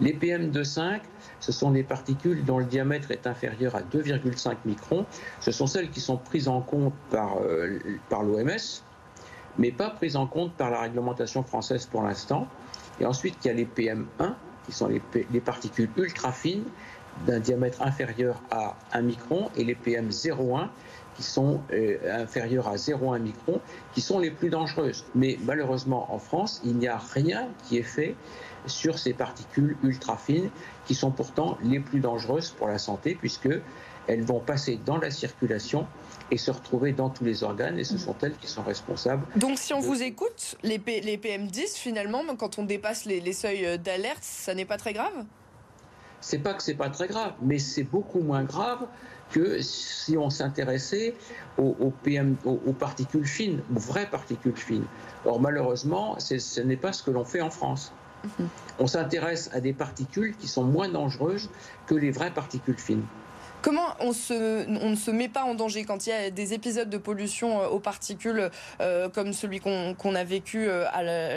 Les 0.00 0.12
PM2,5, 0.12 1.00
ce 1.40 1.52
sont 1.52 1.70
les 1.70 1.82
particules 1.82 2.44
dont 2.44 2.58
le 2.58 2.64
diamètre 2.64 3.10
est 3.10 3.26
inférieur 3.26 3.76
à 3.76 3.82
2,5 3.82 4.56
microns. 4.64 5.06
Ce 5.40 5.52
sont 5.52 5.66
celles 5.66 5.90
qui 5.90 6.00
sont 6.00 6.16
prises 6.16 6.48
en 6.48 6.60
compte 6.60 6.94
par, 7.10 7.38
euh, 7.42 7.78
l'OMS, 8.10 8.82
mais 9.58 9.72
pas 9.72 9.90
prises 9.90 10.16
en 10.16 10.26
compte 10.26 10.52
par 10.54 10.70
la 10.70 10.80
réglementation 10.80 11.42
française 11.42 11.86
pour 11.86 12.02
l'instant. 12.02 12.46
Et 13.00 13.06
ensuite, 13.06 13.36
il 13.44 13.48
y 13.48 13.50
a 13.50 13.54
les 13.54 13.66
PM1, 13.66 14.34
qui 14.66 14.72
sont 14.72 14.88
les, 14.88 15.00
les 15.32 15.40
particules 15.40 15.90
ultra 15.96 16.32
fines 16.32 16.64
d'un 17.26 17.40
diamètre 17.40 17.82
inférieur 17.82 18.40
à 18.50 18.76
1 18.92 19.02
micron, 19.02 19.50
et 19.56 19.64
les 19.64 19.74
PM01, 19.74 20.68
qui 21.18 21.24
sont 21.24 21.60
euh, 21.72 22.22
inférieurs 22.22 22.68
à 22.68 22.76
0,1 22.76 23.18
micron, 23.18 23.60
qui 23.92 24.00
sont 24.00 24.20
les 24.20 24.30
plus 24.30 24.50
dangereuses. 24.50 25.04
Mais 25.16 25.36
malheureusement, 25.44 26.06
en 26.14 26.20
France, 26.20 26.62
il 26.64 26.76
n'y 26.76 26.86
a 26.86 26.96
rien 27.12 27.48
qui 27.64 27.76
est 27.76 27.82
fait 27.82 28.14
sur 28.66 29.00
ces 29.00 29.14
particules 29.14 29.76
ultra 29.82 30.16
fines 30.16 30.48
qui 30.86 30.94
sont 30.94 31.10
pourtant 31.10 31.58
les 31.64 31.80
plus 31.80 31.98
dangereuses 31.98 32.50
pour 32.50 32.68
la 32.68 32.78
santé 32.78 33.16
puisque 33.18 33.48
elles 34.06 34.22
vont 34.22 34.38
passer 34.38 34.78
dans 34.86 34.96
la 34.96 35.10
circulation 35.10 35.88
et 36.30 36.38
se 36.38 36.52
retrouver 36.52 36.92
dans 36.92 37.10
tous 37.10 37.24
les 37.24 37.42
organes 37.42 37.80
et 37.80 37.84
ce 37.84 37.98
sont 37.98 38.14
elles 38.22 38.36
qui 38.36 38.46
sont 38.46 38.62
responsables. 38.62 39.26
Donc 39.34 39.58
si 39.58 39.74
on 39.74 39.80
vous 39.80 40.00
écoute, 40.00 40.56
les, 40.62 40.78
les, 40.78 41.16
PM10 41.16 41.76
finalement, 41.76 42.22
quand 42.38 42.60
on 42.60 42.62
dépasse 42.62 43.06
les, 43.06 43.32
seuils 43.32 43.76
d'alerte, 43.78 44.22
ça 44.22 44.54
n'est 44.54 44.64
pas 44.64 44.76
très 44.76 44.92
grave? 44.92 45.24
C'est 46.20 46.38
pas 46.40 46.54
que 46.54 46.62
c'est 46.62 46.74
pas 46.74 46.90
très 46.90 47.06
grave, 47.06 47.34
mais 47.42 47.58
c'est 47.58 47.84
beaucoup 47.84 48.20
moins 48.20 48.44
grave 48.44 48.88
que 49.30 49.60
si 49.62 50.16
on 50.16 50.30
s'intéressait 50.30 51.16
aux, 51.58 51.90
PM, 52.02 52.36
aux, 52.44 52.72
particules 52.72 53.26
fines, 53.26 53.62
aux 53.74 53.78
vraies 53.78 54.08
particules 54.10 54.56
fines. 54.56 54.86
Or 55.24 55.40
malheureusement, 55.40 56.18
ce 56.18 56.60
n'est 56.60 56.76
pas 56.76 56.92
ce 56.92 57.02
que 57.02 57.10
l'on 57.10 57.24
fait 57.24 57.40
en 57.40 57.50
France. 57.50 57.92
On 58.78 58.86
s'intéresse 58.86 59.48
à 59.52 59.60
des 59.60 59.72
particules 59.72 60.36
qui 60.36 60.48
sont 60.48 60.64
moins 60.64 60.88
dangereuses 60.88 61.50
que 61.86 61.94
les 61.94 62.10
vraies 62.10 62.32
particules 62.32 62.78
fines. 62.78 63.06
Comment 63.62 63.96
on, 64.00 64.08
ne 64.10 64.94
se 64.94 65.10
met 65.10 65.28
pas 65.28 65.42
en 65.42 65.54
danger 65.54 65.84
quand 65.84 66.06
il 66.06 66.10
y 66.10 66.12
a 66.12 66.30
des 66.30 66.54
épisodes 66.54 66.88
de 66.88 66.98
pollution 66.98 67.66
aux 67.66 67.80
particules 67.80 68.50
comme 69.12 69.32
celui 69.32 69.60
qu'on 69.60 70.14
a 70.14 70.24
vécu 70.24 70.68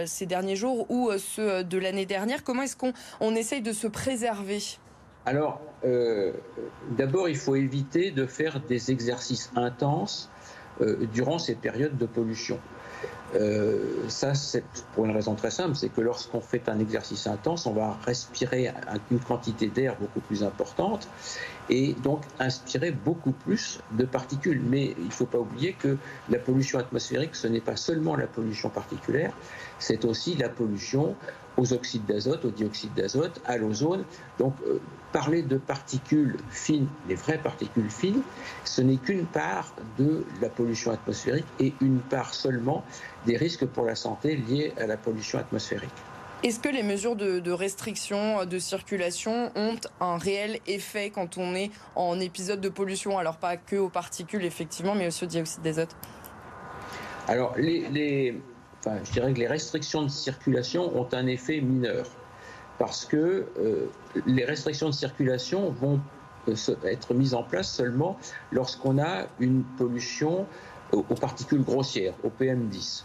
ces 0.05 0.25
derniers 0.25 0.55
jours 0.55 0.89
ou 0.89 1.11
ceux 1.17 1.63
de 1.63 1.77
l'année 1.77 2.05
dernière? 2.05 2.43
Comment 2.43 2.63
est-ce 2.63 2.77
qu'on 2.77 3.35
essaye 3.35 3.61
de 3.61 3.73
se 3.73 3.87
préserver? 3.87 4.59
Alors, 5.25 5.61
euh, 5.85 6.33
d'abord, 6.97 7.29
il 7.29 7.37
faut 7.37 7.55
éviter 7.55 8.11
de 8.11 8.25
faire 8.25 8.59
des 8.59 8.91
exercices 8.91 9.51
intenses 9.55 10.29
euh, 10.81 11.05
durant 11.13 11.37
ces 11.37 11.55
périodes 11.55 11.97
de 11.97 12.05
pollution. 12.07 12.59
Euh, 13.35 14.09
ça, 14.09 14.33
c'est 14.33 14.63
pour 14.93 15.05
une 15.05 15.11
raison 15.11 15.35
très 15.35 15.51
simple, 15.51 15.75
c'est 15.75 15.89
que 15.89 16.01
lorsqu'on 16.01 16.41
fait 16.41 16.67
un 16.69 16.79
exercice 16.79 17.27
intense, 17.27 17.65
on 17.65 17.73
va 17.73 17.97
respirer 18.05 18.71
une 19.09 19.19
quantité 19.19 19.67
d'air 19.67 19.95
beaucoup 19.99 20.19
plus 20.19 20.43
importante 20.43 21.07
et 21.71 21.93
donc 21.93 22.25
inspirer 22.37 22.91
beaucoup 22.91 23.31
plus 23.31 23.79
de 23.91 24.03
particules. 24.03 24.61
Mais 24.69 24.93
il 24.97 25.07
ne 25.07 25.11
faut 25.11 25.25
pas 25.25 25.39
oublier 25.39 25.73
que 25.73 25.97
la 26.29 26.37
pollution 26.37 26.77
atmosphérique, 26.77 27.35
ce 27.35 27.47
n'est 27.47 27.61
pas 27.61 27.77
seulement 27.77 28.15
la 28.15 28.27
pollution 28.27 28.69
particulière, 28.69 29.33
c'est 29.79 30.05
aussi 30.05 30.35
la 30.35 30.49
pollution 30.49 31.15
aux 31.57 31.73
oxydes 31.73 32.05
d'azote, 32.05 32.45
au 32.45 32.51
dioxyde 32.51 32.93
d'azote, 32.93 33.41
à 33.45 33.57
l'ozone. 33.57 34.05
Donc, 34.37 34.55
euh, 34.67 34.79
parler 35.11 35.43
de 35.43 35.57
particules 35.57 36.37
fines, 36.49 36.87
les 37.07 37.15
vraies 37.15 37.41
particules 37.41 37.89
fines, 37.89 38.23
ce 38.63 38.81
n'est 38.81 38.97
qu'une 38.97 39.25
part 39.25 39.73
de 39.97 40.25
la 40.39 40.49
pollution 40.49 40.91
atmosphérique 40.91 41.47
et 41.59 41.75
une 41.81 41.99
part 41.99 42.33
seulement 42.33 42.85
des 43.25 43.37
risques 43.37 43.65
pour 43.65 43.85
la 43.85 43.95
santé 43.95 44.35
liés 44.35 44.73
à 44.77 44.87
la 44.87 44.97
pollution 44.97 45.39
atmosphérique. 45.39 46.03
Est-ce 46.43 46.59
que 46.59 46.69
les 46.69 46.81
mesures 46.81 47.15
de, 47.15 47.51
restriction 47.51 48.45
de 48.45 48.57
circulation 48.57 49.51
ont 49.55 49.75
un 49.99 50.17
réel 50.17 50.59
effet 50.65 51.11
quand 51.11 51.37
on 51.37 51.53
est 51.53 51.69
en 51.95 52.19
épisode 52.19 52.59
de 52.59 52.69
pollution? 52.69 53.19
Alors 53.19 53.37
pas 53.37 53.57
que 53.57 53.75
aux 53.75 53.89
particules 53.89 54.43
effectivement, 54.43 54.95
mais 54.95 55.05
aussi 55.05 55.23
au 55.23 55.27
dioxyde 55.27 55.61
d'azote 55.61 55.95
Alors 57.27 57.53
les, 57.57 58.41
je 58.85 59.11
dirais 59.11 59.33
que 59.33 59.39
les 59.39 59.47
restrictions 59.47 60.01
de 60.01 60.07
circulation 60.07 60.99
ont 60.99 61.07
un 61.11 61.27
effet 61.27 61.61
mineur 61.61 62.07
parce 62.79 63.05
que 63.05 63.45
euh, 63.59 63.91
les 64.25 64.43
restrictions 64.43 64.87
de 64.87 64.95
circulation 64.95 65.69
vont 65.69 65.99
euh, 66.47 66.55
être 66.85 67.13
mises 67.13 67.35
en 67.35 67.43
place 67.43 67.71
seulement 67.71 68.17
lorsqu'on 68.51 68.97
a 68.97 69.27
une 69.39 69.63
pollution 69.77 70.47
aux, 70.91 71.03
particules 71.03 71.63
grossières, 71.63 72.15
au 72.23 72.29
PM10. 72.29 73.03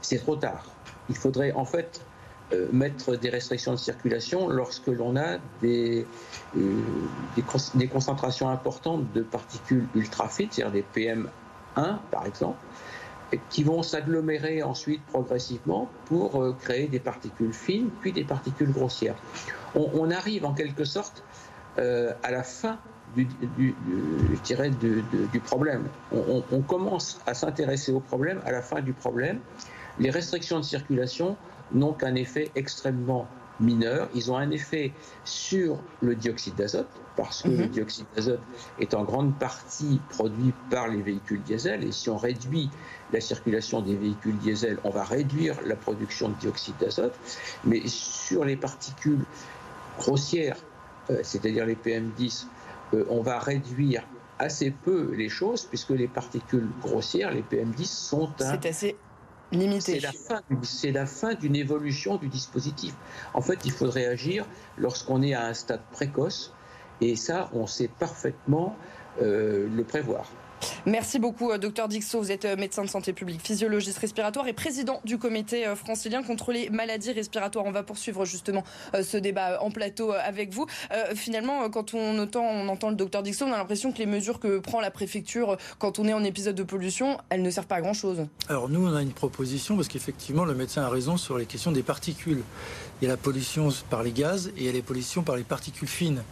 C'est 0.00 0.18
trop 0.18 0.36
tard. 0.36 0.64
Il 1.08 1.16
faudrait 1.16 1.50
en 1.50 1.64
fait 1.64 2.00
mettre 2.72 3.16
des 3.16 3.28
restrictions 3.28 3.72
de 3.72 3.76
circulation 3.76 4.48
lorsque 4.48 4.86
l'on 4.86 5.16
a 5.16 5.36
des, 5.60 6.06
des, 6.54 7.88
concentrations 7.88 8.48
importantes 8.48 9.12
de 9.12 9.20
particules 9.20 9.86
ultra 9.94 10.28
fines, 10.28 10.48
c'est-à-dire 10.50 10.72
des 10.72 10.84
PM1 10.94 11.98
par 12.10 12.26
exemple, 12.26 12.58
qui 13.50 13.62
vont 13.62 13.82
s'agglomérer 13.82 14.62
ensuite 14.62 15.04
progressivement 15.06 15.90
pour 16.06 16.42
euh, 16.42 16.56
créer 16.60 16.86
des 16.86 17.00
particules 17.00 17.52
fines, 17.52 17.90
puis 18.00 18.12
des 18.12 18.24
particules 18.24 18.72
grossières. 18.72 19.16
On, 19.74 20.10
arrive 20.10 20.46
en 20.46 20.54
quelque 20.54 20.84
sorte 20.84 21.22
euh, 21.78 22.12
à 22.22 22.30
la 22.30 22.42
fin 22.42 22.78
du, 23.14 23.26
du, 23.56 23.74
du 25.32 25.40
problème. 25.40 25.84
On, 26.12 26.42
on, 26.50 26.60
commence 26.60 27.20
à 27.26 27.34
s'intéresser 27.34 27.92
au 27.92 28.00
problème 28.00 28.40
à 28.46 28.52
la 28.52 28.62
fin 28.62 28.80
du 28.80 28.92
problème. 28.92 29.40
Les 29.98 30.10
restrictions 30.10 30.58
de 30.58 30.64
circulation 30.64 31.36
n'ont 31.72 31.92
qu'un 31.92 32.14
effet 32.14 32.50
extrêmement 32.54 33.26
mineur. 33.60 34.08
Ils 34.14 34.30
ont 34.30 34.36
un 34.36 34.50
effet 34.50 34.92
sur 35.24 35.78
le 36.00 36.14
dioxyde 36.14 36.54
d'azote, 36.54 36.88
parce 37.16 37.42
que 37.42 37.48
le 37.48 37.64
mhm. 37.64 37.68
dioxyde 37.68 38.06
d'azote 38.14 38.40
est 38.78 38.94
en 38.94 39.04
grande 39.04 39.36
partie 39.38 40.00
produit 40.10 40.52
par 40.70 40.88
les 40.88 41.02
véhicules 41.02 41.42
diesel. 41.42 41.84
Et 41.84 41.92
si 41.92 42.08
on 42.10 42.16
réduit 42.16 42.70
la 43.12 43.20
circulation 43.20 43.80
des 43.80 43.96
véhicules 43.96 44.36
diesel, 44.38 44.78
on 44.84 44.90
va 44.90 45.04
réduire 45.04 45.56
la 45.66 45.76
production 45.76 46.28
de 46.28 46.34
dioxyde 46.34 46.76
d'azote. 46.80 47.14
Mais 47.64 47.82
sur 47.86 48.44
les 48.44 48.56
particules 48.56 49.24
grossières, 49.98 50.56
euh, 51.10 51.18
c'est-à-dire 51.22 51.66
les 51.66 51.74
PM10, 51.74 52.46
euh, 52.94 53.04
on 53.10 53.22
va 53.22 53.38
réduire 53.38 54.04
assez 54.38 54.70
peu 54.70 55.12
les 55.16 55.28
choses, 55.28 55.64
puisque 55.64 55.90
les 55.90 56.06
particules 56.06 56.68
grossières, 56.80 57.32
les 57.32 57.42
PM10, 57.42 57.86
sont 57.86 58.28
C'est 58.38 58.66
assez 58.66 58.96
c'est 59.80 60.00
la, 60.90 61.06
fin, 61.06 61.34
d'une 61.34 61.56
évolution 61.56 62.16
du 62.16 62.28
dispositif. 62.28 62.94
En 63.34 63.40
fait, 63.40 63.58
il 63.64 63.70
faudrait 63.70 64.06
agir 64.06 64.46
lorsqu'on 64.76 65.22
est 65.22 65.34
à 65.34 65.46
un 65.46 65.54
stade 65.54 65.82
précoce, 65.92 66.52
et 67.00 67.16
ça, 67.16 67.48
on 67.52 67.66
sait 67.66 67.88
parfaitement 67.88 68.76
euh, 69.22 69.68
le 69.74 69.84
prévoir. 69.84 70.30
Merci 70.86 71.18
beaucoup, 71.18 71.50
euh, 71.50 71.58
docteur 71.58 71.88
Dixot. 71.88 72.20
Vous 72.20 72.32
êtes 72.32 72.44
euh, 72.44 72.56
médecin 72.56 72.82
de 72.82 72.88
santé 72.88 73.12
publique, 73.12 73.40
physiologiste 73.42 73.98
respiratoire 73.98 74.48
et 74.48 74.52
président 74.52 75.00
du 75.04 75.18
comité 75.18 75.66
euh, 75.66 75.76
francilien 75.76 76.22
contre 76.22 76.52
les 76.52 76.70
maladies 76.70 77.12
respiratoires. 77.12 77.66
On 77.66 77.70
va 77.70 77.82
poursuivre 77.82 78.24
justement 78.24 78.64
ce 79.02 79.16
débat 79.16 79.62
en 79.62 79.70
plateau 79.70 80.12
avec 80.12 80.52
vous. 80.52 80.66
Finalement, 81.14 81.68
quand 81.70 81.94
on 81.94 82.18
entend, 82.18 82.90
le 82.90 82.96
docteur 82.96 83.22
Dixot, 83.22 83.46
on 83.46 83.52
a 83.52 83.56
l'impression 83.56 83.92
que 83.92 83.98
les 83.98 84.06
mesures 84.06 84.40
que 84.40 84.58
prend 84.58 84.80
la 84.80 84.90
préfecture 84.90 85.56
quand 85.78 85.98
on 85.98 86.06
est 86.06 86.12
en 86.12 86.24
épisode 86.24 86.54
de 86.54 86.62
pollution, 86.62 87.18
elles 87.28 87.42
ne 87.42 87.50
servent 87.50 87.66
pas 87.66 87.76
à 87.76 87.80
grand-chose. 87.80 88.26
Alors 88.48 88.68
nous, 88.68 88.86
on 88.86 88.94
a 88.94 89.02
une 89.02 89.12
proposition 89.12 89.76
parce 89.76 89.88
qu'effectivement, 89.88 90.44
le 90.44 90.54
médecin 90.54 90.82
a 90.82 90.88
raison 90.88 91.16
sur 91.16 91.38
les 91.38 91.46
questions 91.46 91.72
des 91.72 91.82
particules. 91.82 92.42
Il 93.00 93.04
y 93.04 93.08
a 93.08 93.10
la 93.10 93.16
pollution 93.16 93.68
par 93.90 94.02
les 94.02 94.12
gaz 94.12 94.48
et 94.56 94.60
il 94.60 94.64
y 94.64 94.68
a 94.68 94.72
les 94.72 94.82
pollutions 94.82 95.22
par 95.22 95.36
les 95.36 95.44
particules 95.44 95.88
fines. 95.88 96.22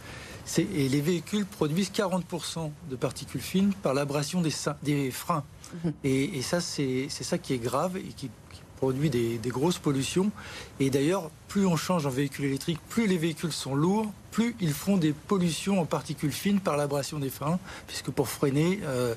Et 0.57 0.87
les 0.89 1.01
véhicules 1.01 1.45
produisent 1.45 1.91
40% 1.91 2.71
de 2.89 2.95
particules 2.95 3.41
fines 3.41 3.73
par 3.83 3.93
l'abrasion 3.93 4.41
des, 4.41 4.53
des 4.83 5.11
freins. 5.11 5.43
Mhm. 5.83 5.93
Et, 6.03 6.37
et 6.37 6.41
ça, 6.41 6.61
c'est 6.61 7.09
ça 7.09 7.37
qui 7.37 7.53
est 7.53 7.57
grave 7.57 7.97
et 7.97 8.13
qui 8.15 8.29
produit 8.77 9.09
des, 9.09 9.39
grosses 9.47 9.79
pollutions. 9.79 10.31
Et 10.79 10.89
d'ailleurs, 10.89 11.29
plus 11.47 11.65
on 11.65 11.75
change 11.75 12.05
en 12.05 12.09
véhicule 12.09 12.45
électrique, 12.45 12.79
plus 12.89 13.07
les 13.07 13.17
véhicules 13.17 13.51
sont 13.51 13.75
lourds, 13.75 14.11
plus 14.37 14.55
ils 14.61 14.73
font 14.73 14.97
des 14.97 15.13
pollutions 15.13 15.81
en 15.81 15.85
particules 15.85 16.31
fines 16.31 16.59
par 16.59 16.77
l'abrasion 16.77 17.17
des 17.17 17.31
freins, 17.31 17.57
puisque 17.87 18.11
pour 18.11 18.29
freiner, 18.29 18.79
euh, 18.83 19.15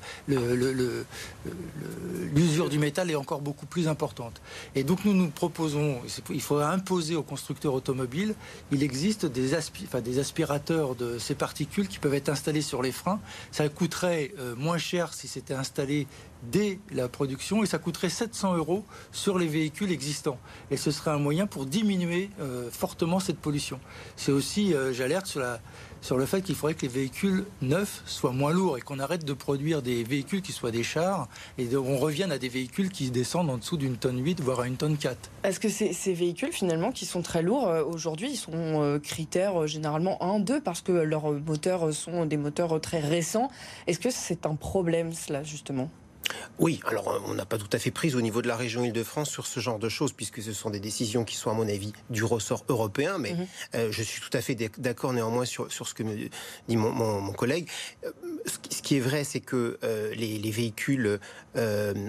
l'usure 2.34 2.70
du 2.70 2.78
métal 2.78 3.10
est 3.10 3.16
encore 3.16 3.42
beaucoup 3.42 3.66
plus 3.66 3.86
importante. 3.86 4.40
Et 4.74 4.82
donc 4.82 5.04
nous 5.04 5.12
nous 5.12 5.28
proposons, 5.28 6.00
il 6.30 6.40
faut 6.40 6.56
imposer 6.56 7.16
aux 7.16 7.22
constructeurs 7.22 7.74
automobiles, 7.74 8.34
il 8.72 8.82
existe 8.82 9.26
des, 9.26 9.52
aspirateurs 9.54 10.94
de 10.94 11.18
ces 11.18 11.34
particules 11.34 11.88
qui 11.88 11.98
peuvent 11.98 12.14
être 12.14 12.30
installés 12.30 12.62
sur 12.62 12.80
les 12.80 12.92
freins. 12.92 13.20
Ça 13.52 13.68
coûterait 13.68 14.32
euh, 14.38 14.56
moins 14.56 14.78
cher 14.78 15.12
si 15.12 15.28
c'était 15.28 15.52
installé 15.52 16.06
dès 16.42 16.78
la 16.92 17.08
production 17.08 17.62
et 17.62 17.66
ça 17.66 17.78
coûterait 17.78 18.08
700 18.08 18.56
euros 18.56 18.84
sur 19.12 19.38
les 19.38 19.46
véhicules 19.46 19.92
existants. 19.92 20.38
Et 20.70 20.76
ce 20.76 20.90
serait 20.90 21.10
un 21.10 21.18
moyen 21.18 21.46
pour 21.46 21.66
diminuer 21.66 22.30
euh, 22.40 22.70
fortement 22.70 23.20
cette 23.20 23.38
pollution. 23.38 23.80
C'est 24.16 24.32
aussi, 24.32 24.74
euh, 24.74 24.92
j'alerte 24.92 25.26
sur, 25.26 26.16
le 26.16 26.26
fait 26.26 26.42
qu'il 26.42 26.54
faudrait 26.54 26.74
que 26.74 26.82
les 26.82 26.88
véhicules 26.88 27.44
neufs 27.60 28.02
soient 28.06 28.32
moins 28.32 28.52
lourds 28.52 28.78
et 28.78 28.80
qu'on 28.80 28.98
arrête 28.98 29.24
de 29.24 29.32
produire 29.32 29.82
des 29.82 30.02
véhicules 30.02 30.42
qui 30.42 30.52
soient 30.52 30.70
des 30.70 30.82
chars 30.82 31.28
et 31.58 31.68
on 31.76 31.98
revienne 31.98 32.32
à 32.32 32.38
des 32.38 32.48
véhicules 32.48 32.90
qui 32.90 33.10
descendent 33.10 33.50
en 33.50 33.58
dessous 33.58 33.76
d'une 33.76 33.96
tonne 33.96 34.22
8, 34.22 34.40
voire 34.40 34.60
à 34.60 34.66
une 34.66 34.76
tonne 34.76 34.96
4. 34.96 35.30
Est-ce 35.44 35.60
que 35.60 35.68
ces, 35.68 35.92
ces, 35.92 36.14
véhicules, 36.14 36.52
finalement, 36.52 36.90
qui 36.90 37.06
sont 37.06 37.22
très 37.22 37.42
lourds, 37.42 37.68
euh, 37.68 37.84
aujourd'hui, 37.84 38.30
ils 38.30 38.36
sont 38.36 38.98
critères 39.02 39.66
généralement 39.66 40.22
1, 40.22 40.40
2, 40.40 40.60
parce 40.60 40.80
que 40.80 40.92
leurs 40.92 41.32
moteurs 41.32 41.92
sont 41.92 42.24
des 42.24 42.36
moteurs 42.36 42.80
très 42.80 43.00
récents? 43.00 43.50
Est-ce 43.86 44.00
que 44.00 44.10
c'est 44.10 44.46
un 44.46 44.54
problème, 44.54 45.12
cela, 45.12 45.42
justement? 45.42 45.90
Oui, 46.58 46.80
alors 46.86 47.08
euh, 47.08 47.18
on 47.26 47.34
n'a 47.34 47.46
pas 47.46 47.58
tout 47.58 47.68
à 47.72 47.78
fait 47.78 47.90
prise 47.90 48.14
au 48.16 48.20
niveau 48.20 48.42
de 48.42 48.48
la 48.48 48.56
région 48.56 48.84
Île-de-France 48.84 49.30
sur 49.30 49.46
ce 49.46 49.60
genre 49.60 49.78
de 49.78 49.88
choses, 49.88 50.12
puisque 50.12 50.42
ce 50.42 50.52
sont 50.52 50.70
des 50.70 50.80
décisions 50.80 51.24
qui 51.24 51.36
sont, 51.36 51.50
à 51.50 51.54
mon 51.54 51.68
avis, 51.68 51.92
du 52.10 52.24
ressort 52.24 52.64
européen, 52.68 53.18
mais 53.18 53.32
mhm. 53.32 53.46
euh, 53.74 53.88
je 53.90 54.02
suis 54.02 54.20
tout 54.20 54.36
à 54.36 54.40
fait 54.40 54.54
d'accord 54.78 55.12
néanmoins 55.12 55.44
sur, 55.44 55.72
sur 55.72 55.88
ce 55.88 55.94
que 55.94 56.02
me 56.02 56.16
dit 56.68 56.76
mon, 56.76 57.32
collègue. 57.32 57.68
Euh, 58.04 58.10
ce 58.70 58.82
qui 58.82 58.96
est 58.96 59.00
vrai, 59.00 59.24
c'est 59.24 59.40
que 59.40 59.78
les, 60.14 60.50
véhicules 60.50 61.20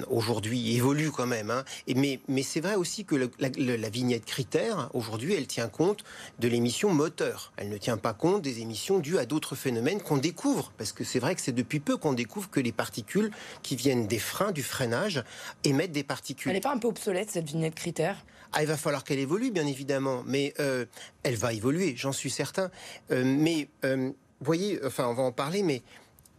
aujourd'hui 0.10 0.75
évoluent 0.75 1.12
quand 1.12 1.28
même, 1.28 1.51
hein, 1.51 1.63
et, 1.88 1.94
mais, 1.94 2.20
mais 2.28 2.42
c'est 2.42 2.62
vrai 2.62 2.75
aussi 2.75 3.06
que 3.06 3.16
la, 3.40 3.90
vignette 3.90 4.25
critère, 4.25 4.90
aujourd'hui, 4.94 5.34
elle 5.34 5.48
tient 5.48 5.68
compte 5.68 6.04
de 6.40 6.48
l'émission 6.48 6.94
moteur. 6.94 7.51
Elle 7.58 7.70
ne 7.70 7.78
tient 7.78 7.98
pas 7.98 8.13
compte 8.13 8.42
des 8.42 8.62
émissions 8.62 9.00
dues 9.00 9.18
à 9.18 9.25
d'autres 9.25 9.56
phénomènes 9.56 10.01
qu'on 10.01 10.18
découvre, 10.18 10.72
parce 10.78 10.94
que 10.94 11.04
c'est 11.04 11.20
vrai 11.20 11.36
que 11.36 11.42
c'est 11.42 11.51
depuis 11.51 11.80
peu 11.80 11.98
qu'on 11.98 12.13
découvre 12.13 12.50
que 12.50 12.60
les 12.60 12.72
particules 12.72 13.32
qui 13.62 13.75
viennent 13.75 14.08
des 14.12 14.20
freins, 14.20 14.51
du 14.51 14.62
freinage, 14.62 15.24
émettent 15.63 15.94
des 15.94 16.03
particules. 16.03 16.51
Elle 16.51 16.58
n'est 16.58 16.62
pas 16.62 16.74
un 16.74 16.77
peu 16.77 16.89
obsolète, 16.89 17.32
cette 17.32 17.46
vignette 17.46 17.75
critère 17.75 18.18
ah, 18.53 18.62
il 18.62 18.68
va 18.68 18.75
falloir 18.75 19.06
qu'elle 19.06 19.20
évolue, 19.20 19.50
bien 19.50 19.65
évidemment, 19.65 20.24
mais 20.25 20.53
euh, 20.60 20.86
elle 21.24 21.36
va 21.36 21.53
évoluer, 21.53 21.94
j'en 21.96 22.12
suis 22.12 22.30
certain. 22.30 22.70
Euh, 23.10 23.24
mais, 23.25 23.70
euh, 23.86 24.12
voyez, 24.41 24.77
enfin, 24.86 25.08
on 25.08 25.13
va 25.13 25.24
en 25.24 25.32
parler, 25.32 25.63
mais 25.63 25.82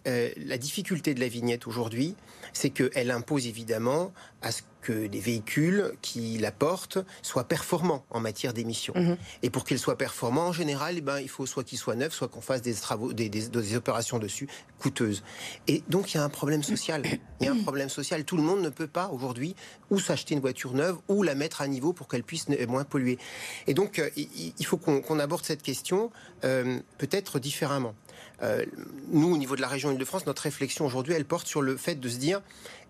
la 0.04 0.58
difficulté 0.58 1.14
de 1.14 1.20
la 1.20 1.28
vignette 1.28 1.66
aujourd'hui, 1.66 2.16
c'est 2.52 2.70
qu'elle 2.70 3.10
impose 3.10 3.46
évidemment 3.46 4.12
à 4.42 4.52
ce 4.52 4.62
que 4.82 4.92
les 4.92 5.20
véhicules 5.20 5.92
qui 6.02 6.36
la 6.38 6.52
portent 6.52 6.98
soient 7.22 7.44
performants 7.44 8.04
en 8.10 8.20
matière 8.20 8.52
d'émissions. 8.52 8.94
Mhm. 8.96 9.16
Et 9.42 9.48
pour 9.48 9.64
qu'ils 9.64 9.78
soient 9.78 9.96
performants, 9.96 10.48
en 10.48 10.52
général, 10.52 10.96
eh 10.98 11.00
ben, 11.00 11.20
il 11.20 11.28
faut 11.28 11.46
soit 11.46 11.64
qu'ils 11.64 11.78
soient 11.78 11.94
neufs, 11.94 12.12
soit 12.12 12.28
qu'on 12.28 12.40
fasse 12.40 12.62
des 12.62 12.74
travaux, 12.74 13.12
des, 13.12 13.28
des, 13.28 13.76
opérations 13.76 14.18
dessus 14.18 14.48
coûteuses. 14.78 15.22
Et 15.68 15.82
donc 15.88 16.12
il 16.12 16.16
y 16.16 16.20
a 16.20 16.24
un 16.24 16.28
problème 16.28 16.62
social. 16.62 17.02
Il 17.40 17.46
y 17.46 17.48
a 17.48 17.52
un 17.52 17.62
problème 17.62 17.88
social. 17.88 18.24
Tout 18.24 18.36
le 18.36 18.44
monde 18.44 18.60
ne 18.60 18.68
peut 18.68 18.86
pas 18.86 19.08
aujourd'hui 19.08 19.56
ou 19.90 19.98
s'acheter 19.98 20.34
une 20.34 20.40
voiture 20.40 20.74
neuve 20.74 20.98
ou 21.08 21.24
la 21.24 21.34
mettre 21.34 21.60
à 21.60 21.66
niveau 21.66 21.92
pour 21.92 22.06
qu'elle 22.06 22.22
puisse 22.22 22.46
moins 22.68 22.84
polluer. 22.84 23.18
Et 23.66 23.74
donc 23.74 23.98
euh, 23.98 24.08
il 24.16 24.64
faut 24.64 24.76
qu'on 24.76 25.18
aborde 25.18 25.44
cette 25.44 25.62
question 25.62 26.12
euh, 26.44 26.78
peut-être 26.98 27.40
différemment. 27.40 27.96
Euh, 28.42 28.64
nous, 29.08 29.32
au 29.32 29.36
niveau 29.36 29.56
de 29.56 29.60
la 29.60 29.68
région 29.68 29.92
Île-de-France, 29.92 30.26
notre 30.26 30.42
réflexion 30.42 30.84
aujourd'hui, 30.84 31.14
elle 31.14 31.24
porte 31.24 31.46
sur 31.46 31.62
le 31.62 31.76
fait 31.76 31.96
de 31.96 32.08
se 32.08 32.16
dire 32.16 32.42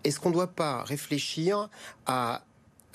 est-ce 0.03 0.19
qu'on 0.19 0.29
ne 0.29 0.33
doit 0.33 0.47
pas 0.47 0.83
réfléchir 0.83 1.69
à 2.05 2.43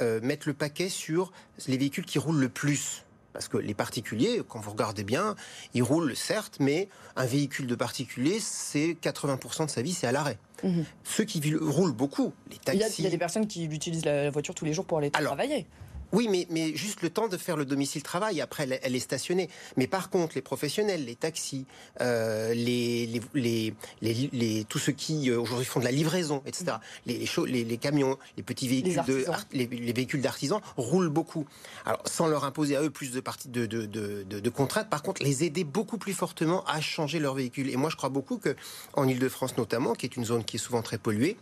euh, 0.00 0.21
mettre 0.23 0.49
le 0.49 0.55
paquet 0.55 0.88
sur 0.88 1.33
les 1.67 1.77
véhicules 1.77 2.05
qui 2.05 2.19
roulent 2.19 2.41
le 2.41 2.49
plus? 2.49 3.05
Parce 3.33 3.47
que 3.47 3.59
les 3.59 3.75
particuliers, 3.75 4.43
quand 4.49 4.59
vous 4.59 4.73
regardez 4.73 5.05
bien, 5.05 5.37
ils 5.75 5.83
roulent 5.83 6.17
certes, 6.17 6.57
mais 6.59 6.88
un 7.15 7.27
véhicule 7.27 7.67
de 7.67 7.75
particulier, 7.77 8.41
c'est 8.41 8.97
80% 9.00 9.67
de 9.67 9.71
sa 9.71 9.83
vie, 9.83 9.93
c'est 9.93 10.09
à 10.09 10.12
l'arrêt. 10.12 10.38
Mhm. 10.65 10.85
Ceux 11.05 11.25
qui 11.25 11.55
roulent 11.55 11.93
beaucoup, 11.93 12.33
les 12.50 12.57
taxis. 12.57 12.95
Il 12.99 13.05
y, 13.05 13.07
a, 13.07 13.11
des 13.11 13.19
personnes 13.19 13.47
qui 13.47 13.67
utilisent 13.67 14.05
la 14.05 14.31
voiture 14.31 14.55
tous 14.55 14.65
les 14.65 14.73
jours 14.73 14.87
pour 14.87 14.99
aller 14.99 15.11
travailler. 15.11 15.67
Oui, 16.12 16.29
mais, 16.31 16.47
mais 16.50 16.75
juste 16.75 17.03
le 17.03 17.11
temps 17.11 17.29
de 17.29 17.37
faire 17.37 17.57
le 17.57 17.65
domicile-travail. 17.65 18.41
Après, 18.41 18.69
elle, 18.83 18.97
est 18.97 19.00
stationnée. 19.00 19.49
Mais 19.77 19.87
par 19.87 20.11
contre, 20.11 20.35
les 20.37 20.43
professionnels, 20.43 21.05
les 21.05 21.17
taxis, 21.17 21.67
euh, 22.00 22.55
les, 22.55 23.21
les, 23.35 23.75
les, 24.00 24.65
tous 24.65 24.79
ceux 24.79 24.93
qui 24.93 25.31
euh, 25.31 25.41
aujourd'hui 25.41 25.67
font 25.67 25.81
de 25.81 25.85
la 25.85 25.91
livraison, 25.91 26.43
etc., 26.47 26.77
les, 27.07 27.27
les, 27.65 27.79
camions, 27.79 28.19
les 28.37 28.43
petits 28.43 28.69
véhicules, 28.69 29.03
de, 29.07 29.25
les, 29.53 29.67
véhicules 29.67 30.23
d'artisans 30.23 30.61
roulent 30.77 31.11
beaucoup. 31.11 31.47
Alors, 31.85 32.03
sans 32.07 32.27
leur 32.27 32.45
imposer 32.45 32.77
à 32.77 32.83
eux 32.83 32.91
plus 32.91 33.12
de, 33.12 33.21
parties 33.21 33.49
de, 33.49 33.67
de, 33.67 33.85
de, 33.87 34.23
de, 34.23 34.50
contraintes, 34.50 34.88
par 34.88 35.03
contre, 35.03 35.23
les 35.23 35.45
aider 35.45 35.65
beaucoup 35.65 35.99
plus 35.99 36.15
fortement 36.15 36.65
à 36.65 36.81
changer 36.81 37.19
leur 37.19 37.35
véhicule. 37.35 37.69
Et 37.71 37.77
moi, 37.77 37.91
je 37.91 37.97
crois 37.97 38.09
beaucoup 38.09 38.38
que 38.38 38.57
en 38.95 39.07
Ile-de-France 39.07 39.57
notamment, 39.57 39.95
qui 39.95 40.07
est 40.07 40.17
une 40.17 40.25
zone 40.25 40.45
qui 40.45 40.57
est 40.57 40.61
souvent 40.61 40.83
très 40.83 40.99
polluée, 40.99 41.37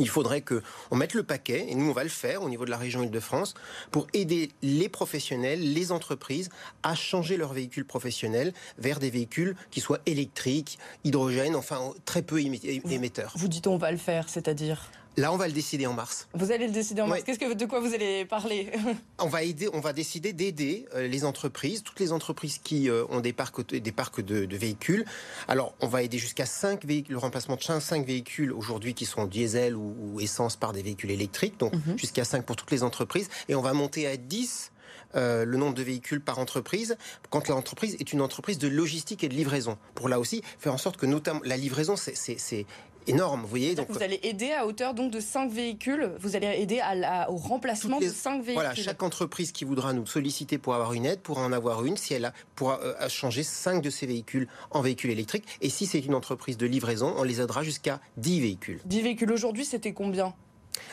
il 0.00 0.08
faudrait 0.08 0.40
qu'on 0.42 0.96
mette 0.96 1.14
le 1.14 1.22
paquet, 1.22 1.66
et 1.68 1.74
nous 1.74 1.88
on 1.88 1.92
va 1.92 2.02
le 2.02 2.10
faire 2.10 2.42
au 2.42 2.48
niveau 2.48 2.64
de 2.64 2.70
la 2.70 2.76
région 2.76 3.02
Île-de-France, 3.02 3.54
pour 3.90 4.06
aider 4.12 4.50
les 4.62 4.88
professionnels, 4.88 5.72
les 5.72 5.92
entreprises 5.92 6.48
à 6.82 6.94
changer 6.94 7.36
leurs 7.36 7.52
véhicules 7.52 7.84
professionnels 7.84 8.52
vers 8.78 8.98
des 8.98 9.10
véhicules 9.10 9.54
qui 9.70 9.80
soient 9.80 10.00
électriques, 10.06 10.78
hydrogène, 11.04 11.54
enfin 11.54 11.92
très 12.04 12.22
peu 12.22 12.40
émetteurs. 12.40 13.34
Vous 13.36 13.48
dites 13.48 13.66
on 13.66 13.76
va 13.76 13.92
le 13.92 13.98
faire, 13.98 14.28
c'est-à-dire? 14.28 14.90
Là, 15.20 15.34
on 15.34 15.36
va 15.36 15.48
le 15.48 15.52
décider 15.52 15.86
en 15.86 15.92
mars. 15.92 16.28
Vous 16.32 16.50
allez 16.50 16.66
le 16.66 16.72
décider 16.72 17.02
en 17.02 17.06
mars. 17.06 17.22
Qu'est-ce 17.24 17.38
que 17.38 17.52
de 17.52 17.66
quoi 17.66 17.80
vous 17.80 17.92
allez 17.92 18.24
parler 18.24 18.70
On 19.18 19.28
va 19.28 19.42
aider, 19.42 19.68
on 19.74 19.80
va 19.80 19.92
décider 19.92 20.32
d'aider 20.32 20.86
euh, 20.94 21.06
les 21.06 21.26
entreprises, 21.26 21.82
toutes 21.82 22.00
les 22.00 22.12
entreprises 22.12 22.56
qui 22.56 22.88
euh, 22.88 23.04
ont 23.10 23.20
des 23.20 23.34
parcs, 23.34 23.70
des 23.70 23.92
parcs 23.92 24.22
de, 24.22 24.56
véhicules. 24.56 25.04
Alors, 25.46 25.74
on 25.80 25.88
va 25.88 26.02
aider 26.02 26.16
jusqu'à 26.16 26.46
5 26.46 26.86
véhicules, 26.86 27.12
le 27.12 27.18
remplacement 27.18 27.56
de 27.56 27.62
5 27.62 28.06
véhicules 28.06 28.50
aujourd'hui 28.50 28.94
qui 28.94 29.04
sont 29.04 29.26
diesel 29.26 29.76
ou, 29.76 30.18
essence 30.20 30.56
par 30.56 30.72
des 30.72 30.82
véhicules 30.82 31.10
électriques, 31.10 31.58
donc 31.58 31.74
mhm. 31.74 31.98
jusqu'à 31.98 32.24
5 32.24 32.46
pour 32.46 32.56
toutes 32.56 32.70
les 32.70 32.82
entreprises, 32.82 33.28
et 33.50 33.54
on 33.54 33.60
va 33.60 33.74
monter 33.74 34.06
à 34.06 34.16
10 34.16 34.72
euh, 35.16 35.44
le 35.44 35.56
nombre 35.58 35.74
de 35.74 35.82
véhicules 35.82 36.20
par 36.20 36.38
entreprise 36.38 36.96
quand 37.30 37.48
l'entreprise 37.48 37.96
est 37.98 38.12
une 38.12 38.20
entreprise 38.20 38.58
de 38.58 38.68
logistique 38.68 39.24
et 39.24 39.28
de 39.28 39.34
livraison. 39.34 39.76
Pour 39.96 40.08
là 40.08 40.20
aussi 40.20 40.42
faire 40.60 40.72
en 40.72 40.78
sorte 40.78 40.96
que 40.96 41.06
notamment 41.06 41.40
la 41.44 41.56
livraison, 41.56 41.96
c'est 41.96 42.66
énorme, 43.10 43.42
vous 43.42 43.48
voyez. 43.48 43.74
Donc, 43.74 43.90
vous 43.90 44.02
allez 44.02 44.20
aider 44.22 44.52
à 44.52 44.66
hauteur 44.66 44.94
donc 44.94 45.10
de 45.10 45.20
5 45.20 45.50
véhicules, 45.50 46.12
vous 46.18 46.36
allez 46.36 46.46
aider 46.46 46.80
à, 46.80 47.30
au 47.30 47.36
remplacement 47.36 47.98
de 47.98 48.08
5 48.08 48.36
véhicules. 48.38 48.54
Voilà, 48.54 48.74
chaque 48.74 49.02
entreprise 49.02 49.52
qui 49.52 49.64
voudra 49.64 49.92
nous 49.92 50.06
solliciter 50.06 50.58
pour 50.58 50.74
avoir 50.74 50.92
une 50.92 51.06
aide 51.06 51.20
pourra 51.20 51.42
en 51.42 51.52
avoir 51.52 51.84
une 51.84 51.96
si 51.96 52.14
elle 52.14 52.26
a, 52.26 52.32
pourra 52.54 52.80
euh, 52.80 53.08
changer 53.08 53.42
5 53.42 53.82
de 53.82 53.90
ses 53.90 54.06
véhicules 54.06 54.48
en 54.70 54.80
véhicules 54.80 55.10
électriques. 55.10 55.44
Et 55.60 55.70
si 55.70 55.86
c'est 55.86 56.00
une 56.00 56.14
entreprise 56.14 56.56
de 56.56 56.66
livraison, 56.66 57.14
on 57.16 57.22
les 57.22 57.40
aidera 57.40 57.62
jusqu'à 57.62 58.00
10 58.16 58.40
véhicules. 58.40 58.80
10 58.84 59.02
véhicules 59.02 59.32
aujourd'hui, 59.32 59.64
c'était 59.64 59.92
combien? 59.92 60.34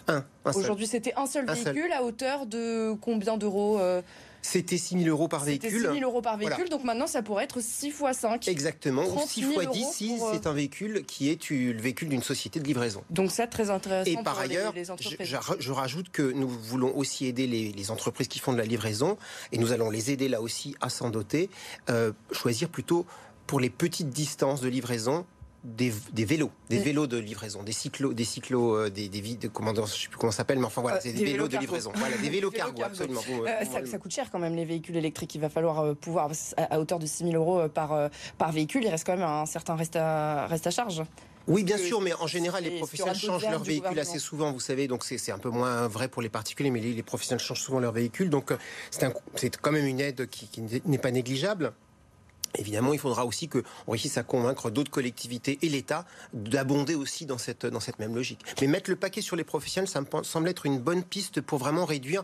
Un, 0.08 0.24
Aujourd'hui, 0.46 0.88
c'était 0.88 1.14
un 1.16 1.26
seul 1.26 1.46
véhicule 1.46 1.92
à 1.92 2.04
hauteur 2.04 2.46
de 2.46 2.94
combien 3.02 3.38
d'euros 3.38 3.80
euh, 3.80 4.02
c'était 4.48 4.78
6 4.78 5.04
000 5.04 5.10
euros 5.10 5.28
par 5.28 5.44
véhicule. 5.44 5.70
6 5.70 6.00
000 6.00 6.00
euros 6.02 6.22
par 6.22 6.38
véhicule, 6.38 6.70
donc 6.70 6.84
maintenant 6.84 7.08
ça 7.08 7.22
pourrait 7.22 7.44
être 7.44 7.62
6 7.62 7.92
fois 7.92 8.14
5. 8.14 8.48
Exactement, 8.48 9.06
6 9.28 9.44
fois 9.44 9.66
10 9.66 9.86
si 9.92 10.14
euh, 10.14 10.26
c'est 10.34 10.48
un 10.48 10.54
véhicule 10.54 11.04
qui 11.06 11.30
est 11.30 11.50
le 11.50 11.82
véhicule 11.82 12.10
d'une 12.10 12.24
société 12.24 12.60
de 12.60 12.66
livraison. 12.66 13.04
Donc 13.10 13.32
c'est 13.32 13.48
très 13.48 13.70
intéressant. 13.70 14.10
Et 14.10 14.24
par 14.24 14.40
ailleurs, 14.40 14.74
je, 15.20 15.72
rajoute 15.72 16.10
que 16.10 16.22
nous 16.22 16.48
voulons 16.48 16.96
aussi 16.98 17.26
aider 17.26 17.46
les, 17.46 17.92
entreprises 17.92 18.28
qui 18.28 18.40
font 18.40 18.54
de 18.54 18.58
la 18.58 18.66
livraison, 18.66 19.18
et 19.52 19.58
nous 19.58 19.72
allons 19.72 19.90
les 19.90 20.12
aider 20.12 20.28
là 20.28 20.42
aussi 20.42 20.76
à 20.82 20.90
s'en 20.90 21.10
doter, 21.10 21.50
euh, 21.90 22.12
choisir 22.32 22.70
plutôt 22.70 23.06
pour 23.46 23.60
les 23.60 23.70
petites 23.70 24.10
distances 24.10 24.62
de 24.62 24.68
livraison 24.68 25.26
des, 25.64 25.92
vélos, 26.26 26.52
des 26.70 26.78
vélos 26.78 27.08
de 27.08 27.18
livraison, 27.18 27.64
des 27.64 27.72
cyclos, 27.72 28.14
des 28.14 28.24
cyclos, 28.24 28.76
euh, 28.76 28.90
des, 28.90 29.10
des, 29.10 29.36
de, 29.36 29.48
comment, 29.48 29.74
je 29.74 29.92
sais 29.92 30.08
plus 30.08 30.18
comment 30.18 30.32
ça 30.32 30.38
s'appelle, 30.38 30.60
mais 30.60 30.66
enfin 30.66 30.82
voilà, 30.82 30.98
euh, 30.98 31.02
c'est 31.02 31.12
des, 31.12 31.26
vélos, 31.26 31.48
de 31.48 31.58
livraison. 31.58 31.92
Voilà, 31.96 32.18
des 32.18 32.30
vélos 32.30 32.52
cargo, 32.52 32.84
absolument. 32.84 33.22
Euh, 33.30 33.86
ça, 33.86 33.98
coûte 33.98 34.12
cher 34.12 34.30
quand 34.32 34.40
même 34.40 34.56
les 34.56 34.66
véhicules 34.66 34.96
électriques. 34.96 35.36
Il 35.36 35.42
va 35.42 35.50
falloir 35.50 35.96
pouvoir 35.96 36.30
à, 36.58 36.80
hauteur 36.80 37.00
de 37.00 37.06
6 37.06 37.32
000 37.32 37.36
euros 37.36 37.68
par 37.70 38.10
par 38.38 38.52
véhicule. 38.52 38.84
Il 38.84 38.90
reste 38.90 39.06
quand 39.06 39.18
même 39.18 39.28
un 39.28 39.46
certain 39.46 39.76
reste 39.76 39.96
à 39.96 40.48
reste 40.48 40.68
à 40.68 40.72
charge. 40.72 41.04
Oui, 41.48 41.64
bien 41.64 41.78
sûr, 41.78 42.02
mais 42.02 42.14
en 42.14 42.28
général, 42.28 42.64
les 42.64 42.78
professionnels 42.78 43.16
changent 43.16 43.50
leur 43.50 43.64
véhicule 43.64 44.00
assez 44.00 44.20
souvent, 44.20 44.52
vous 44.52 44.60
savez, 44.60 44.88
donc 44.88 45.04
c'est 45.06 45.32
un 45.32 45.38
peu 45.38 45.50
moins 45.50 45.88
vrai 45.88 46.10
pour 46.10 46.22
les 46.22 46.30
particuliers, 46.30 46.72
mais 46.72 46.82
les, 46.82 47.04
professionnels 47.04 47.44
changent 47.44 47.62
souvent 47.62 47.80
leur 47.80 47.94
véhicule, 47.94 48.30
donc 48.30 48.52
c'est 48.92 49.58
quand 49.58 49.72
même 49.72 49.86
une 49.86 50.02
aide 50.02 50.28
qui 50.28 50.50
n'est 50.86 50.98
pas 50.98 51.12
négligeable. 51.12 51.74
Évidemment, 52.58 52.94
il 52.94 53.00
faudra 53.00 53.26
aussi 53.26 53.48
qu'on 53.48 53.62
réussisse 53.88 54.18
à 54.18 54.24
convaincre 54.24 54.70
d'autres 54.70 54.92
collectivités 54.92 55.60
et 55.62 55.70
l'État 55.70 56.06
d'abonder 56.34 56.96
aussi 56.96 57.26
dans 57.26 57.38
cette, 57.38 57.66
dans 57.66 57.80
cette 57.80 58.00
même 58.00 58.16
logique. 58.16 58.42
Mais 58.62 58.68
mettre 58.68 58.90
le 58.90 58.96
paquet 58.96 59.22
sur 59.22 59.36
les 59.36 59.44
professionnels, 59.44 59.90
ça 59.90 60.02
me 60.02 60.24
semble 60.24 60.50
être 60.50 60.66
une 60.66 60.80
bonne 60.80 61.04
piste 61.04 61.42
pour 61.42 61.60
vraiment 61.60 61.86
réduire 61.86 62.24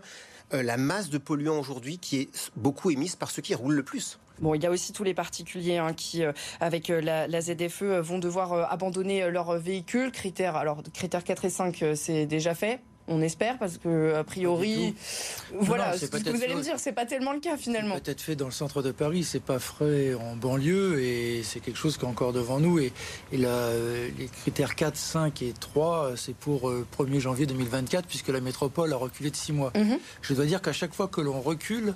euh, 0.53 0.63
la 0.63 0.77
masse 0.77 1.09
de 1.09 1.17
polluants 1.17 1.59
aujourd'hui 1.59 1.97
qui 1.97 2.21
est 2.21 2.51
beaucoup 2.55 2.91
émise 2.91 3.15
par 3.15 3.31
ceux 3.31 3.41
qui 3.41 3.55
roulent 3.55 3.75
le 3.75 3.83
plus. 3.83 4.19
Bon, 4.39 4.55
il 4.55 4.63
y 4.63 4.65
a 4.65 4.71
aussi 4.71 4.93
tous 4.93 5.03
les 5.03 5.13
particuliers 5.13 5.77
hein, 5.77 5.93
qui, 5.93 6.23
euh, 6.23 6.33
avec 6.59 6.89
euh, 6.89 7.01
la, 7.01 7.27
la, 7.27 7.41
ZFE, 7.41 8.01
vont 8.01 8.19
devoir 8.19 8.71
abandonner 8.71 9.29
leur 9.29 9.57
véhicule. 9.57 10.11
Critères, 10.11 10.55
alors 10.55 10.81
critères 10.93 11.23
4 11.23 11.45
et 11.45 11.49
5, 11.49 11.85
c'est 11.95 12.25
déjà 12.25 12.55
fait 12.55 12.81
on 13.07 13.21
espère, 13.21 13.57
parce 13.57 13.77
que 13.77 14.15
a 14.15 14.23
priori, 14.23 14.95
voilà, 15.59 15.97
ce 15.97 16.05
que 16.05 16.29
vous 16.29 16.43
allez 16.43 16.55
me 16.55 16.61
dire, 16.61 16.75
c'est 16.77 16.93
pas 16.93 17.05
tellement 17.05 17.33
le 17.33 17.39
cas 17.39 17.57
finalement. 17.57 17.99
Peut-être 17.99 18.21
fait 18.21 18.35
dans 18.35 18.45
le 18.45 18.51
centre 18.51 18.81
de 18.81 18.91
Paris, 18.91 19.23
c'est 19.23 19.41
pas 19.41 19.59
frais 19.59 20.13
en 20.13 20.35
banlieue 20.35 21.01
et 21.01 21.43
c'est 21.43 21.59
quelque 21.59 21.77
chose 21.77 21.97
qui 21.97 22.05
est 22.05 22.07
encore 22.07 22.33
devant 22.33 22.59
nous. 22.59 22.79
Et, 22.79 22.93
et 23.31 23.37
les 23.37 24.27
critères 24.41 24.75
4, 24.75 24.95
5 24.95 25.41
et 25.41 25.53
3, 25.59 26.11
c'est 26.15 26.35
pour 26.35 26.71
1er 26.71 27.15
euh, 27.15 27.19
janvier 27.19 27.45
2024, 27.45 28.07
puisque 28.07 28.29
la 28.29 28.41
métropole 28.41 28.93
a 28.93 28.97
reculé 28.97 29.29
de 29.29 29.35
6 29.35 29.51
mois. 29.51 29.71
Mhm. 29.75 29.97
Je 30.21 30.33
dois 30.33 30.45
dire 30.45 30.61
qu'à 30.61 30.73
chaque 30.73 30.93
fois 30.93 31.07
que 31.07 31.21
l'on 31.21 31.41
recule, 31.41 31.93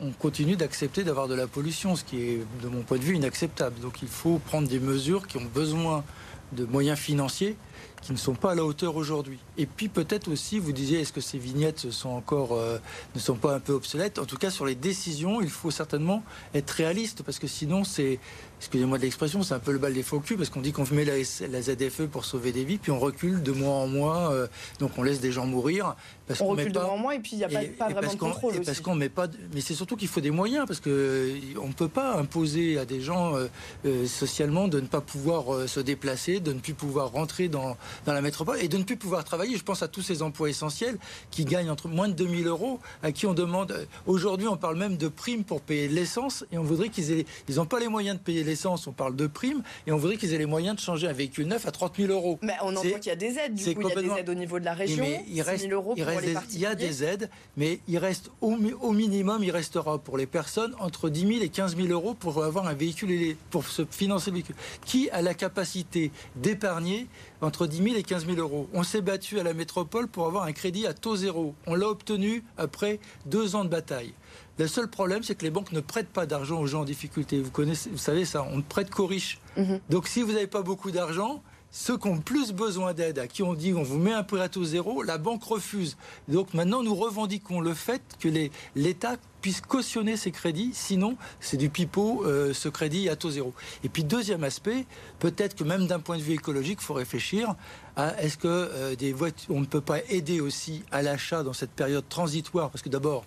on 0.00 0.10
continue 0.10 0.56
d'accepter 0.56 1.04
d'avoir 1.04 1.28
de 1.28 1.34
la 1.34 1.46
pollution, 1.46 1.96
ce 1.96 2.04
qui 2.04 2.22
est, 2.22 2.40
de 2.62 2.68
mon 2.68 2.82
point 2.82 2.98
de 2.98 3.02
vue, 3.02 3.16
inacceptable. 3.16 3.78
Donc 3.80 4.02
il 4.02 4.08
faut 4.08 4.38
prendre 4.38 4.68
des 4.68 4.80
mesures 4.80 5.26
qui 5.26 5.36
ont 5.38 5.48
besoin 5.54 6.04
de 6.52 6.64
moyens 6.64 6.98
financiers 6.98 7.56
qui 8.02 8.12
ne 8.12 8.16
sont 8.16 8.34
pas 8.34 8.52
à 8.52 8.54
la 8.54 8.64
hauteur 8.64 8.96
aujourd'hui. 8.96 9.38
Et 9.58 9.66
puis 9.66 9.88
peut-être 9.88 10.30
aussi, 10.30 10.58
vous 10.58 10.72
disiez, 10.72 11.00
est-ce 11.00 11.12
que 11.12 11.20
ces 11.20 11.38
vignettes 11.38 11.90
sont 11.90 12.10
encore, 12.10 12.52
euh, 12.52 12.78
ne 13.14 13.20
sont 13.20 13.34
pas 13.34 13.54
un 13.54 13.60
peu 13.60 13.72
obsolètes? 13.72 14.18
En 14.18 14.24
tout 14.24 14.36
cas, 14.36 14.50
sur 14.50 14.66
les 14.66 14.74
décisions, 14.74 15.40
il 15.40 15.50
faut 15.50 15.70
certainement 15.70 16.22
être 16.54 16.70
réaliste, 16.70 17.22
parce 17.22 17.38
que 17.38 17.46
sinon, 17.46 17.84
c'est, 17.84 18.18
excusez-moi 18.58 18.98
de 18.98 19.02
l'expression, 19.02 19.42
c'est 19.42 19.54
un 19.54 19.58
peu 19.58 19.72
le 19.72 19.78
bal 19.78 19.92
des 19.92 20.02
faux 20.02 20.20
culs, 20.20 20.36
parce 20.36 20.50
qu'on 20.50 20.60
dit 20.60 20.72
qu'on 20.72 20.84
met 20.92 21.04
la, 21.04 21.14
la, 21.50 21.62
ZFE 21.62 22.06
pour 22.10 22.24
sauver 22.24 22.52
des 22.52 22.64
vies, 22.64 22.78
puis 22.78 22.90
on 22.90 22.98
recule 22.98 23.42
de 23.42 23.52
mois 23.52 23.74
en 23.74 23.86
mois, 23.86 24.32
euh, 24.32 24.46
donc 24.78 24.92
on 24.98 25.02
laisse 25.02 25.20
des 25.20 25.32
gens 25.32 25.46
mourir. 25.46 25.96
Parce 26.26 26.40
on 26.40 26.46
recule 26.46 26.72
de 26.72 26.78
mois 26.78 26.92
en 26.92 26.98
mois, 26.98 27.14
et 27.14 27.18
puis 27.18 27.32
il 27.32 27.38
n'y 27.38 27.44
a 27.44 27.48
pas, 27.48 27.88
vraiment 27.88 28.12
de 28.12 28.18
contrôle. 28.18 28.60
parce 28.64 28.80
qu'on 28.80 28.94
met 28.94 29.08
pas, 29.08 29.28
mais 29.54 29.60
c'est 29.60 29.74
surtout 29.74 29.96
qu'il 29.96 30.08
faut 30.08 30.20
des 30.20 30.30
moyens, 30.30 30.66
parce 30.66 30.80
qu'on 30.80 30.90
ne 30.90 31.72
peut 31.76 31.88
pas 31.88 32.16
imposer 32.16 32.78
à 32.78 32.84
des 32.84 33.00
gens 33.00 33.34
euh, 33.36 34.06
socialement 34.06 34.68
de 34.68 34.80
ne 34.80 34.86
pas 34.86 35.00
pouvoir 35.00 35.68
se 35.68 35.80
déplacer, 35.80 36.40
de 36.40 36.52
ne 36.52 36.60
plus 36.60 36.74
pouvoir 36.74 37.12
rentrer 37.12 37.48
dans, 37.48 37.76
dans 38.04 38.12
la 38.12 38.20
métropole 38.20 38.58
et 38.60 38.68
de 38.68 38.76
ne 38.78 38.82
plus 38.82 38.96
pouvoir 38.96 39.24
travailler. 39.24 39.56
Je 39.56 39.62
pense 39.62 39.82
à 39.82 39.88
tous 39.88 40.02
ces 40.02 40.22
emplois 40.22 40.48
essentiels 40.48 40.98
qui 41.30 41.44
gagnent 41.44 41.70
entre 41.70 41.88
moins 41.88 42.08
de 42.08 42.14
2000 42.14 42.46
euros, 42.46 42.80
à 43.02 43.12
qui 43.12 43.26
on 43.26 43.34
demande. 43.34 43.72
Euh, 43.72 43.84
aujourd'hui, 44.06 44.48
on 44.48 44.56
parle 44.56 44.76
même 44.76 44.96
de 44.96 45.08
primes 45.08 45.44
pour 45.44 45.60
payer 45.60 45.88
l'essence 45.88 46.44
et 46.52 46.58
on 46.58 46.62
voudrait 46.62 46.88
qu'ils 46.88 47.12
aient. 47.12 47.26
Ils 47.48 47.56
n'ont 47.56 47.66
pas 47.66 47.80
les 47.80 47.88
moyens 47.88 48.18
de 48.18 48.22
payer 48.22 48.44
l'essence, 48.46 48.86
on 48.86 48.92
parle 48.92 49.16
de 49.16 49.26
primes 49.26 49.62
et 49.86 49.92
on 49.92 49.96
voudrait 49.96 50.16
qu'ils 50.16 50.32
aient 50.34 50.38
les 50.38 50.46
moyens 50.46 50.76
de 50.76 50.80
changer 50.80 51.08
un 51.08 51.12
véhicule 51.12 51.46
neuf 51.46 51.66
à 51.66 51.70
30 51.70 51.96
000 51.96 52.12
euros. 52.12 52.38
Mais 52.42 52.54
on 52.62 52.74
entend 52.74 52.82
qu'il 52.82 53.06
y 53.06 53.10
a 53.10 53.16
des 53.16 53.38
aides, 53.38 53.54
du 53.54 53.74
coup, 53.74 53.82
il 53.82 53.88
y 53.88 53.92
a 53.92 54.02
des 54.02 54.20
aides 54.20 54.28
au 54.28 54.34
niveau 54.34 54.58
de 54.58 54.64
la 54.64 54.74
région. 54.74 55.04
Mais 55.04 55.24
il 55.28 55.42
reste, 55.42 55.70
euros 55.70 55.94
pour 55.94 56.06
il 56.50 56.58
y 56.58 56.66
a 56.66 56.74
des 56.74 57.04
aides, 57.04 57.30
mais 57.56 57.80
il 57.88 57.98
reste 57.98 58.30
au, 58.40 58.56
minimum, 58.92 59.42
il 59.42 59.50
restera 59.50 59.98
pour 59.98 60.18
les 60.18 60.26
personnes 60.26 60.74
entre 60.78 61.08
10 61.08 61.20
000 61.26 61.32
et 61.42 61.48
15 61.48 61.76
000 61.76 61.88
euros 61.88 62.14
pour 62.14 62.42
avoir 62.44 62.66
un 62.66 62.74
véhicule, 62.74 63.36
pour 63.50 63.66
se 63.66 63.82
financer 63.90 64.30
le 64.30 64.36
véhicule. 64.36 64.56
Qui 64.84 65.10
a 65.10 65.22
la 65.22 65.34
capacité 65.34 66.10
d'épargner 66.36 67.06
entre 67.40 67.66
10 67.66 67.82
000 67.82 67.96
et 67.96 68.02
15 68.02 68.26
000 68.26 68.38
euros? 68.38 68.68
On 68.72 68.82
s'est 68.82 69.02
battu 69.02 69.38
à 69.40 69.42
la 69.42 69.54
métropole 69.54 70.08
pour 70.08 70.26
avoir 70.26 70.44
un 70.44 70.52
crédit 70.52 70.86
à 70.86 70.94
taux 70.94 71.16
zéro. 71.16 71.54
On 71.66 71.74
l'a 71.74 71.88
obtenu 71.88 72.44
après 72.56 73.00
deux 73.26 73.56
ans 73.56 73.64
de 73.64 73.70
bataille. 73.70 74.12
Le 74.58 74.66
seul 74.66 74.88
problème, 74.88 75.22
c'est 75.22 75.34
que 75.34 75.44
les 75.44 75.50
banques 75.50 75.72
ne 75.72 75.80
prêtent 75.80 76.08
pas 76.08 76.26
d'argent 76.26 76.60
aux 76.60 76.66
gens 76.66 76.82
en 76.82 76.84
difficulté. 76.84 77.40
Vous 77.40 77.50
connaissez, 77.50 77.90
vous 77.90 77.98
savez 77.98 78.24
ça, 78.24 78.46
on 78.50 78.56
ne 78.56 78.62
prête 78.62 78.90
qu'aux 78.90 79.06
riches. 79.06 79.38
Mhm. 79.56 79.80
Donc 79.90 80.08
si 80.08 80.22
vous 80.22 80.32
n'avez 80.32 80.46
pas 80.46 80.62
beaucoup 80.62 80.90
d'argent, 80.90 81.42
ceux 81.70 81.98
qui 81.98 82.08
ont 82.08 82.18
plus 82.18 82.52
besoin 82.52 82.94
d'aide, 82.94 83.18
à 83.18 83.26
qui 83.26 83.42
on 83.42 83.52
dit 83.52 83.74
on 83.74 83.82
vous 83.82 83.98
met 83.98 84.12
un 84.12 84.22
prêt 84.22 84.40
à 84.40 84.48
taux 84.48 84.64
zéro, 84.64 85.02
la 85.02 85.18
banque 85.18 85.44
refuse. 85.44 85.98
Donc 86.26 86.54
maintenant, 86.54 86.82
nous 86.82 86.94
revendiquons 86.94 87.60
le 87.60 87.74
fait 87.74 88.00
que 88.18 88.28
l'État 88.74 89.16
puisse 89.42 89.60
cautionner 89.60 90.16
ces 90.16 90.30
crédits, 90.30 90.70
sinon 90.72 91.16
c'est 91.38 91.58
du 91.58 91.68
pipeau 91.68 92.24
euh, 92.24 92.54
ce 92.54 92.70
crédit 92.70 93.10
à 93.10 93.16
taux 93.16 93.30
zéro. 93.30 93.52
Et 93.84 93.90
puis 93.90 94.04
deuxième 94.04 94.42
aspect, 94.42 94.86
peut-être 95.18 95.54
que 95.54 95.64
même 95.64 95.86
d'un 95.86 96.00
point 96.00 96.16
de 96.16 96.22
vue 96.22 96.32
écologique, 96.32 96.78
il 96.80 96.84
faut 96.84 96.94
réfléchir 96.94 97.54
à 97.94 98.22
est-ce 98.22 98.38
que 98.38 98.48
euh, 98.48 98.96
des 98.96 99.12
voitures, 99.12 99.54
on 99.54 99.60
ne 99.60 99.66
peut 99.66 99.82
pas 99.82 99.98
aider 100.08 100.40
aussi 100.40 100.82
à 100.90 101.02
l'achat 101.02 101.42
dans 101.42 101.52
cette 101.52 101.72
période 101.72 102.08
transitoire, 102.08 102.70
parce 102.70 102.82
que 102.82 102.88
d'abord 102.88 103.26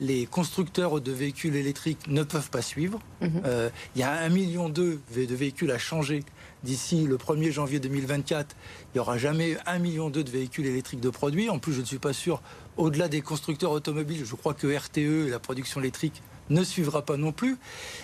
les 0.00 0.26
constructeurs 0.26 1.00
de 1.00 1.12
véhicules 1.12 1.56
électriques 1.56 2.06
ne 2.08 2.22
peuvent 2.22 2.50
pas 2.50 2.62
suivre. 2.62 2.98
Mhm. 3.20 3.42
Euh, 3.44 3.70
il 3.94 4.00
y 4.00 4.04
a 4.04 4.12
un 4.12 4.28
million 4.28 4.68
de 4.68 4.98
véhicules 5.10 5.70
à 5.70 5.78
changer 5.78 6.22
d'ici 6.64 7.04
le 7.06 7.16
1er 7.16 7.50
janvier 7.50 7.80
2024. 7.80 8.56
Il 8.82 8.96
n'y 8.96 9.00
aura 9.00 9.16
jamais 9.16 9.56
un 9.66 9.78
million 9.78 10.10
de 10.10 10.20
véhicules 10.22 10.66
électriques 10.66 11.00
de 11.00 11.10
produits. 11.10 11.48
En 11.48 11.58
plus, 11.58 11.72
je 11.72 11.80
ne 11.80 11.86
suis 11.86 11.98
pas 11.98 12.12
sûr, 12.12 12.42
au-delà 12.76 13.08
des 13.08 13.22
constructeurs 13.22 13.70
automobiles, 13.70 14.24
je 14.24 14.34
crois 14.34 14.54
que 14.54 14.66
RTE 14.66 14.98
et 14.98 15.30
la 15.30 15.38
production 15.38 15.80
électrique 15.80 16.22
ne 16.50 16.62
suivra 16.64 17.02
pas 17.02 17.16
non 17.16 17.32
plus. 17.32 17.56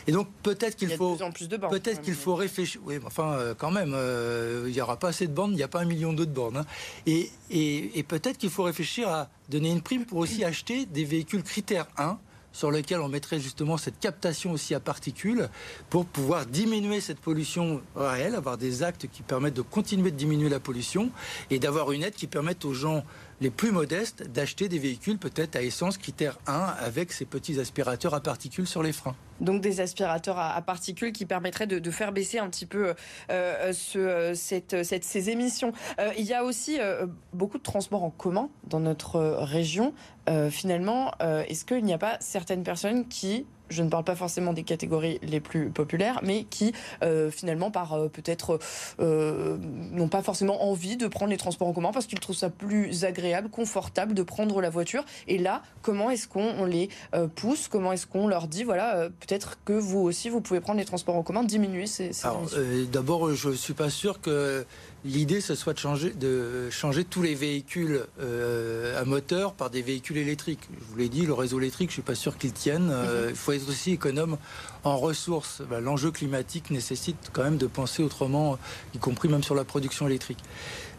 Et 0.07 0.13
donc 0.13 0.29
peut-être 0.43 0.77
qu'il 0.77 0.91
faut 0.91 1.17
peut-être 1.17 2.01
qu'il 2.01 2.15
faut 2.15 2.35
réfléchir. 2.35 2.81
Oui, 2.85 2.99
mais 2.99 3.07
enfin 3.07 3.33
euh, 3.33 3.55
quand 3.57 3.71
même, 3.71 3.93
euh, 3.95 4.65
il 4.67 4.73
n'y 4.73 4.81
aura 4.81 4.99
pas 4.99 5.09
assez 5.09 5.27
de 5.27 5.33
bornes, 5.33 5.53
il 5.53 5.57
n'y 5.57 5.63
a 5.63 5.69
pas 5.69 5.81
un 5.81 5.85
million 5.85 6.13
d'autres 6.13 6.33
bornes. 6.33 6.59
Hein. 6.59 6.67
Et, 7.07 7.31
et 7.51 8.03
peut-être 8.03 8.39
qu'il 8.39 8.51
faut 8.51 8.65
réfléchir 8.65 9.09
à 9.09 9.29
donner 9.49 9.71
une 9.71 9.83
prime 9.83 10.05
pour 10.05 10.19
aussi 10.19 10.45
acheter 10.45 10.87
des 10.87 11.05
véhicules 11.05 11.43
critères 11.43 11.87
1 11.97 12.19
sur 12.53 12.71
lequel 12.71 13.01
on 13.01 13.09
mettrait 13.09 13.41
justement 13.41 13.77
cette 13.77 13.99
captation 13.99 14.53
aussi 14.53 14.75
à 14.75 14.81
particules 14.81 15.49
pour 15.91 16.05
pouvoir 16.05 16.47
diminuer 16.47 17.01
cette 17.01 17.19
pollution 17.19 17.81
réelle, 17.97 18.35
avoir 18.35 18.59
des 18.59 18.83
actes 18.83 19.07
qui 19.11 19.23
permettent 19.23 19.55
de 19.55 19.63
continuer 19.63 20.11
de 20.11 20.17
diminuer 20.17 20.49
la 20.49 20.61
pollution 20.61 21.11
et 21.51 21.59
d'avoir 21.59 21.93
une 21.93 22.03
aide 22.03 22.15
qui 22.15 22.27
permette 22.27 22.65
aux 22.65 22.75
gens 22.75 23.05
les 23.41 23.51
plus 23.51 23.73
modestes 23.73 24.23
d'acheter 24.31 24.69
des 24.69 24.79
véhicules 24.79 25.19
peut-être 25.19 25.57
à 25.57 25.63
essence 25.63 25.99
critère 25.99 26.39
1 26.47 26.53
avec 26.53 27.13
ces 27.13 27.25
petits 27.25 27.59
aspirateurs 27.59 28.15
à 28.15 28.21
particules 28.21 28.67
sur 28.67 28.83
les 28.83 28.93
freins. 28.93 29.17
Donc 29.41 29.61
des 29.61 29.81
aspirateurs 29.81 30.39
à, 30.39 30.61
particules 30.63 31.13
qui 31.13 31.27
permettraient 31.27 31.67
de, 31.67 31.91
faire 31.91 32.13
baisser 32.13 32.39
un 32.39 32.49
petit 32.49 32.67
peu 32.67 32.95
euh, 33.31 33.73
ce, 33.73 34.33
cette, 34.35 34.85
ces 35.05 35.31
émissions. 35.31 35.73
Euh, 35.99 36.13
il 36.17 36.25
y 36.25 36.35
a 36.35 36.45
aussi 36.45 36.79
euh, 36.81 37.07
beaucoup 37.33 37.59
de 37.59 37.63
transports 37.63 38.05
en 38.05 38.11
commun 38.11 38.49
dans 38.69 38.81
notre 38.81 39.19
région. 39.41 39.93
finalement, 40.51 41.13
est-ce 41.21 41.65
qu'il 41.65 41.85
n'y 41.85 41.93
a 41.93 41.99
pas 41.99 42.17
certaines 42.21 42.63
personnes 42.63 43.09
qui 43.09 43.45
je 43.73 43.83
ne 43.83 43.89
parle 43.89 44.05
pas 44.05 44.15
forcément 44.15 44.53
des 44.53 44.63
catégories 44.63 45.19
les 45.23 45.41
plus 45.41 45.71
populaires, 45.71 46.21
mais 46.23 46.45
qui 46.45 46.73
euh, 47.03 47.31
finalement 47.31 47.71
par 47.71 47.95
euh, 47.95 48.09
peut-être 48.09 48.59
euh, 49.01 49.57
n'ont 49.91 50.09
pas 50.09 50.23
forcément 50.23 50.69
envie 50.71 50.97
de 50.97 51.09
prendre 51.09 51.31
les 51.31 51.37
transports 51.37 51.69
en 51.69 51.73
commun 51.73 51.91
parce 51.93 52.07
qu'ils 52.07 52.21
trouvent 52.21 52.37
ça 52.37 52.51
plus 52.51 53.05
agréable, 53.05 53.49
confortable 53.49 54.15
de 54.15 54.23
prendre 54.23 54.61
la 54.61 54.71
voiture. 54.71 55.05
Et 55.27 55.39
là, 55.39 55.63
comment 55.81 56.11
est-ce 56.11 56.29
qu'on 56.29 56.65
les 56.65 56.89
pousse? 57.35 57.69
Comment 57.69 57.93
est-ce 57.93 58.07
qu'on 58.07 58.29
leur 58.29 58.47
dit 58.47 58.65
voilà, 58.65 59.09
peut-être 59.21 59.59
que 59.65 59.73
vous 59.73 60.01
aussi 60.01 60.29
vous 60.29 60.41
pouvez 60.41 60.61
prendre 60.61 60.79
les 60.79 60.85
transports 60.85 61.17
en 61.17 61.23
commun, 61.23 61.45
diminuer 61.45 61.87
ces, 61.87 62.13
ces 62.13 62.29
D'abord, 62.91 63.35
je 63.35 63.51
suis 63.51 63.75
pas 63.75 63.91
sûr 63.91 64.21
que 64.21 64.65
L'idée, 65.05 65.41
ce 65.41 65.57
soit 65.57 65.75
de 65.75 66.71
changer, 66.71 67.05
tous 67.05 67.23
les 67.23 67.35
véhicules 67.35 68.03
euh, 68.21 69.01
à 69.01 69.05
moteur 69.05 69.53
par 69.53 69.69
des 69.69 69.83
véhicules 69.83 70.17
électriques. 70.17 70.69
Je 70.71 70.85
vous 70.93 70.97
l'ai 70.97 71.09
dit, 71.09 71.27
le 71.27 71.33
réseau 71.33 71.59
électrique, 71.59 71.91
je 71.91 71.95
suis 71.95 72.03
pas 72.03 72.15
sûr 72.15 72.39
qu'il 72.39 72.53
tienne. 72.53 72.89
Euh, 72.93 73.27
il 73.31 73.35
faut 73.35 73.51
être 73.51 73.69
aussi 73.69 73.93
économe 73.93 74.37
en 74.85 74.97
ressources. 74.97 75.63
Bah, 75.69 75.81
l'enjeu 75.81 76.11
climatique 76.11 76.71
nécessite 76.71 77.31
quand 77.33 77.45
même 77.45 77.57
de 77.57 77.67
penser 77.67 78.03
autrement, 78.03 78.59
y 78.95 78.99
compris 78.99 79.29
même 79.29 79.43
sur 79.43 79.55
la 79.55 79.65
production 79.65 80.07
électrique. 80.07 80.39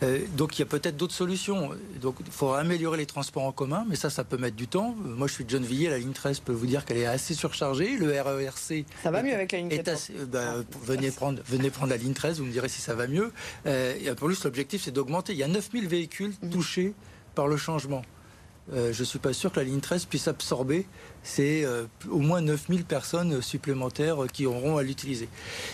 Euh, 0.01 0.19
donc 0.35 0.57
il 0.57 0.59
y 0.59 0.63
a 0.63 0.65
peut-être 0.65 0.97
d'autres 0.97 1.13
solutions. 1.13 1.71
Donc 2.01 2.15
il 2.25 2.31
faut 2.31 2.53
améliorer 2.53 2.97
les 2.97 3.05
transports 3.05 3.43
en 3.43 3.51
commun, 3.51 3.85
mais 3.87 3.95
ça, 3.95 4.09
ça 4.09 4.23
peut 4.23 4.37
mettre 4.37 4.55
du 4.55 4.67
temps. 4.67 4.95
Moi, 4.97 5.27
je 5.27 5.33
suis 5.33 5.45
de 5.45 5.49
Gennevilliers, 5.49 5.89
la 5.89 5.99
ligne 5.99 6.11
13 6.11 6.39
peut 6.39 6.53
vous 6.53 6.65
dire 6.65 6.85
qu'elle 6.85 6.97
est 6.97 7.05
assez 7.05 7.33
surchargée. 7.33 7.97
Le 7.97 8.11
RERC. 8.21 8.85
Ça 9.03 9.11
va 9.11 9.23
mieux 9.23 9.33
avec 9.33 9.51
la 9.51 9.59
ligne 9.59 9.69
13 9.69 10.11
bah, 10.31 10.55
venez, 10.83 11.11
prendre, 11.11 11.41
venez 11.45 11.69
prendre 11.69 11.89
la 11.89 11.97
ligne 11.97 12.13
13, 12.13 12.39
vous 12.39 12.45
me 12.45 12.51
direz 12.51 12.69
si 12.69 12.81
ça 12.81 12.95
va 12.95 13.07
mieux. 13.07 13.31
Euh, 13.65 13.95
et 14.01 14.13
pour 14.15 14.27
plus, 14.27 14.43
l'objectif, 14.43 14.83
c'est 14.83 14.91
d'augmenter. 14.91 15.33
Il 15.33 15.39
y 15.39 15.43
a 15.43 15.47
9000 15.47 15.87
véhicules 15.87 16.33
mhm. 16.41 16.49
touchés 16.49 16.93
par 17.35 17.47
le 17.47 17.57
changement. 17.57 18.03
Euh, 18.71 18.93
je 18.93 19.01
ne 19.01 19.05
suis 19.05 19.19
pas 19.19 19.33
sûr 19.33 19.51
que 19.51 19.59
la 19.59 19.65
ligne 19.65 19.81
13 19.81 20.05
puisse 20.05 20.27
absorber 20.27 20.85
c'est 21.23 21.63
euh, 21.63 21.85
au 22.09 22.19
moins 22.19 22.41
9000 22.41 22.83
personnes 22.83 23.41
supplémentaires 23.41 24.17
qui 24.31 24.45
auront 24.45 24.77
à 24.77 24.83
l'utiliser. 24.83 25.29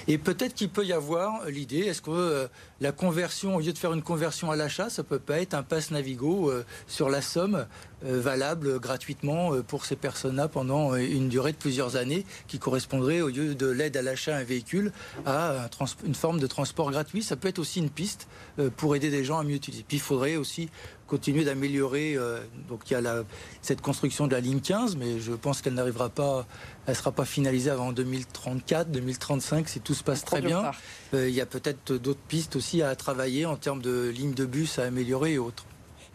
Et 0.08 0.18
peut-être 0.18 0.54
qu'il 0.54 0.70
peut 0.70 0.86
y 0.86 0.94
avoir 0.94 1.46
l'idée, 1.48 1.80
est-ce 1.80 2.02
que 2.02 2.12
euh, 2.12 2.48
la 2.80 2.92
conversion, 2.92 3.56
au 3.56 3.60
lieu 3.60 3.74
de 3.74 3.78
faire 3.78 3.94
une 3.94 4.04
conversion 4.04 4.52
à 4.52 4.56
l'achat, 4.56 4.90
ça 4.90 5.04
peut 5.04 5.20
pas 5.20 5.42
être 5.42 5.56
un 5.56 5.64
pass 5.64 5.92
Navigo 5.92 6.50
euh, 6.50 6.64
sur 6.88 7.10
la 7.10 7.22
somme 7.22 7.66
valable 8.02 8.80
gratuitement 8.80 9.62
pour 9.62 9.84
ces 9.84 9.98
personnes-là 9.98 10.48
pendant 10.48 10.96
une 10.96 11.28
durée 11.28 11.52
de 11.52 11.58
plusieurs 11.58 11.98
années, 11.98 12.26
qui 12.48 12.58
correspondrait, 12.58 13.20
au 13.20 13.28
lieu 13.28 13.56
de 13.56 13.68
l'aide 13.68 13.98
à 13.98 14.02
l'achat 14.02 14.32
d'un 14.38 14.46
véhicule, 14.46 14.94
à 15.26 15.68
une 16.06 16.16
forme 16.16 16.40
de 16.40 16.48
transport 16.48 16.92
gratuit. 16.92 17.24
Ça 17.24 17.36
peut 17.36 17.50
être 17.50 17.60
aussi 17.60 17.80
une 17.80 17.90
piste 17.90 18.30
pour 18.78 18.96
aider 18.96 19.10
des 19.10 19.26
gens 19.26 19.38
à 19.38 19.44
mieux 19.44 19.56
utiliser. 19.56 19.84
Puis 19.86 19.98
il 19.98 20.02
faudrait 20.02 20.38
aussi 20.38 20.70
continuer 21.10 21.44
d'améliorer. 21.44 22.18
donc 22.70 22.90
il 22.90 22.94
y 22.94 22.96
a 22.96 23.24
cette 23.62 23.82
construction 23.82 24.28
de 24.28 24.34
la 24.34 24.40
ligne 24.40 24.62
15, 24.62 24.96
mais 24.96 25.20
je 25.20 25.34
pense 25.34 25.62
qu'elle 25.62 25.74
n'arrivera 25.74 26.10
pas, 26.10 26.46
elle 26.86 26.96
sera 26.96 27.12
pas 27.12 27.26
finalisée 27.26 27.70
avant 27.70 27.92
2034, 27.92 28.92
2035 28.92 29.68
si 29.68 29.80
tout 29.80 29.94
se 29.94 30.04
passe 30.04 30.24
très 30.24 30.42
bien. 30.42 30.72
Euh, 31.14 31.30
il 31.30 31.36
y 31.36 31.42
a 31.42 31.46
peut-être 31.46 31.94
d'autres 31.94 32.20
pistes 32.28 32.56
aussi 32.56 32.82
à 32.82 32.96
travailler 32.96 33.46
en 33.46 33.56
termes 33.56 33.82
de 33.82 34.10
lignes 34.10 34.34
de 34.34 34.46
bus 34.46 34.80
à 34.80 34.84
améliorer 34.84 35.34
et 35.34 35.38
autres. 35.38 35.66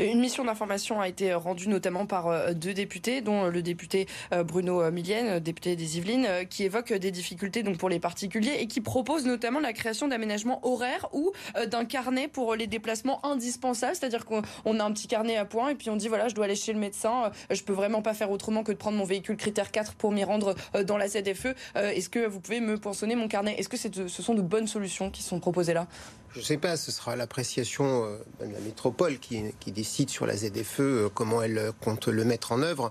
Une 0.00 0.18
mission 0.18 0.44
d'information 0.44 1.00
a 1.00 1.08
été 1.08 1.32
rendue 1.34 1.68
notamment 1.68 2.04
par 2.04 2.26
euh, 2.26 2.52
deux 2.52 2.74
députés, 2.74 3.20
dont 3.20 3.46
le 3.46 3.62
député 3.62 4.08
euh, 4.32 4.42
Bruno 4.42 4.90
Millienne, 4.90 5.38
député 5.38 5.76
des 5.76 5.98
Yvelines, 5.98 6.26
euh, 6.28 6.44
qui 6.44 6.64
évoque 6.64 6.92
des 6.92 7.12
difficultés 7.12 7.62
donc 7.62 7.78
pour 7.78 7.88
les 7.88 8.00
particuliers 8.00 8.56
et 8.58 8.66
qui 8.66 8.80
propose 8.80 9.24
notamment 9.24 9.60
la 9.60 9.72
création 9.72 10.08
d'aménagements 10.08 10.66
horaires 10.66 11.08
ou 11.12 11.32
d'un 11.70 11.84
carnet 11.84 12.26
pour 12.26 12.56
les 12.56 12.66
déplacements 12.66 13.24
indispensables, 13.24 13.94
c'est-à-dire 13.94 14.24
qu'on 14.24 14.42
a 14.80 14.84
un 14.84 14.92
petit 14.92 15.06
carnet 15.06 15.36
à 15.36 15.44
points 15.44 15.70
et 15.70 15.74
puis 15.74 15.90
on 15.90 15.96
dit 15.96 16.08
voilà 16.08 16.28
je 16.28 16.34
dois 16.34 16.46
aller 16.46 16.56
chez 16.56 16.72
le 16.72 16.78
médecin, 16.78 17.30
je 17.50 17.62
peux 17.62 17.72
vraiment 17.72 18.02
pas 18.02 18.14
faire 18.14 18.30
autrement 18.30 18.62
que 18.62 18.72
de 18.72 18.76
prendre 18.76 18.98
mon 18.98 19.04
véhicule 19.04 19.36
critère 19.36 19.70
4 19.70 19.94
pour 19.94 20.12
m'y 20.12 20.24
rendre 20.24 20.54
dans 20.84 20.96
la 20.96 21.08
ZFE. 21.08 21.54
Est-ce 21.74 22.08
que 22.08 22.26
vous 22.26 22.40
pouvez 22.40 22.60
me 22.60 22.78
poinçonner 22.78 23.14
mon 23.14 23.28
carnet? 23.28 23.54
Est-ce 23.58 23.68
que 23.68 23.76
ce 23.76 24.22
sont 24.22 24.34
de 24.34 24.42
bonnes 24.42 24.66
solutions 24.66 25.10
qui 25.10 25.22
sont 25.22 25.40
proposées 25.40 25.74
là? 25.74 25.86
Je 26.34 26.40
ne 26.40 26.44
sais 26.44 26.58
pas, 26.58 26.76
ce 26.76 26.90
sera 26.90 27.14
l'appréciation 27.14 28.06
de 28.40 28.52
la 28.52 28.60
métropole 28.60 29.18
qui, 29.18 29.44
qui 29.60 29.70
décide 29.70 30.10
sur 30.10 30.26
la 30.26 30.36
ZFE 30.36 30.80
euh, 30.80 31.08
comment 31.08 31.42
elle 31.42 31.70
compte 31.80 32.08
le 32.08 32.24
mettre 32.24 32.50
en 32.50 32.60
œuvre. 32.60 32.90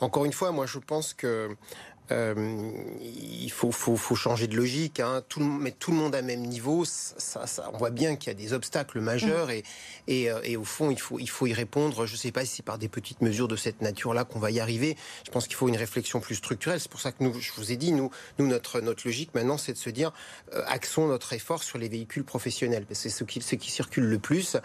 Encore 0.00 0.26
une 0.26 0.32
fois, 0.32 0.52
moi 0.52 0.66
je 0.66 0.78
pense 0.78 1.14
que 1.14 1.56
euh, 2.12 2.70
il 3.00 3.50
faut, 3.50 3.72
faut, 3.72 3.96
faut, 3.96 4.14
changer 4.14 4.46
de 4.46 4.56
logique. 4.56 5.00
Hein. 5.00 5.22
Tout, 5.28 5.40
mettre 5.40 5.78
tout 5.78 5.90
le 5.90 5.96
monde 5.96 6.14
à 6.14 6.22
même 6.22 6.42
niveau, 6.42 6.84
ça, 6.84 7.46
ça, 7.46 7.70
on 7.72 7.78
voit 7.78 7.90
bien 7.90 8.16
qu'il 8.16 8.28
y 8.28 8.30
a 8.30 8.34
des 8.34 8.52
obstacles 8.52 9.00
majeurs 9.00 9.48
mm. 9.48 9.50
et, 9.50 9.64
et, 10.08 10.30
euh, 10.30 10.40
et, 10.44 10.56
au 10.56 10.64
fond, 10.64 10.90
il 10.90 11.00
faut, 11.00 11.18
il 11.18 11.28
faut 11.28 11.46
y 11.46 11.52
répondre. 11.52 12.06
Je 12.06 12.12
ne 12.12 12.18
sais 12.18 12.32
pas 12.32 12.44
si 12.44 12.56
c'est 12.56 12.62
par 12.62 12.78
des 12.78 12.88
petites 12.88 13.22
mesures 13.22 13.48
de 13.48 13.56
cette 13.56 13.80
nature-là 13.80 14.24
qu'on 14.24 14.38
va 14.38 14.50
y 14.50 14.60
arriver. 14.60 14.96
Je 15.26 15.30
pense 15.30 15.46
qu'il 15.46 15.56
faut 15.56 15.68
une 15.68 15.76
réflexion 15.76 16.20
plus 16.20 16.36
structurelle. 16.36 16.80
C'est 16.80 16.90
pour 16.90 17.00
ça 17.00 17.12
que 17.12 17.24
nous, 17.24 17.34
je 17.40 17.52
vous 17.56 17.72
ai 17.72 17.76
dit, 17.76 17.92
nous, 17.92 18.10
nous 18.38 18.46
notre, 18.46 18.80
notre 18.80 19.06
logique 19.06 19.34
maintenant, 19.34 19.58
c'est 19.58 19.72
de 19.72 19.78
se 19.78 19.90
dire, 19.90 20.12
euh, 20.54 20.62
axons 20.66 21.06
notre 21.06 21.32
effort 21.32 21.62
sur 21.62 21.78
les 21.78 21.88
véhicules 21.88 22.24
professionnels. 22.24 22.84
C'est 22.92 23.10
ce 23.10 23.24
qui, 23.24 23.40
ce 23.40 23.54
qui 23.54 23.70
circule 23.70 24.04
le 24.04 24.18
plus. 24.18 24.56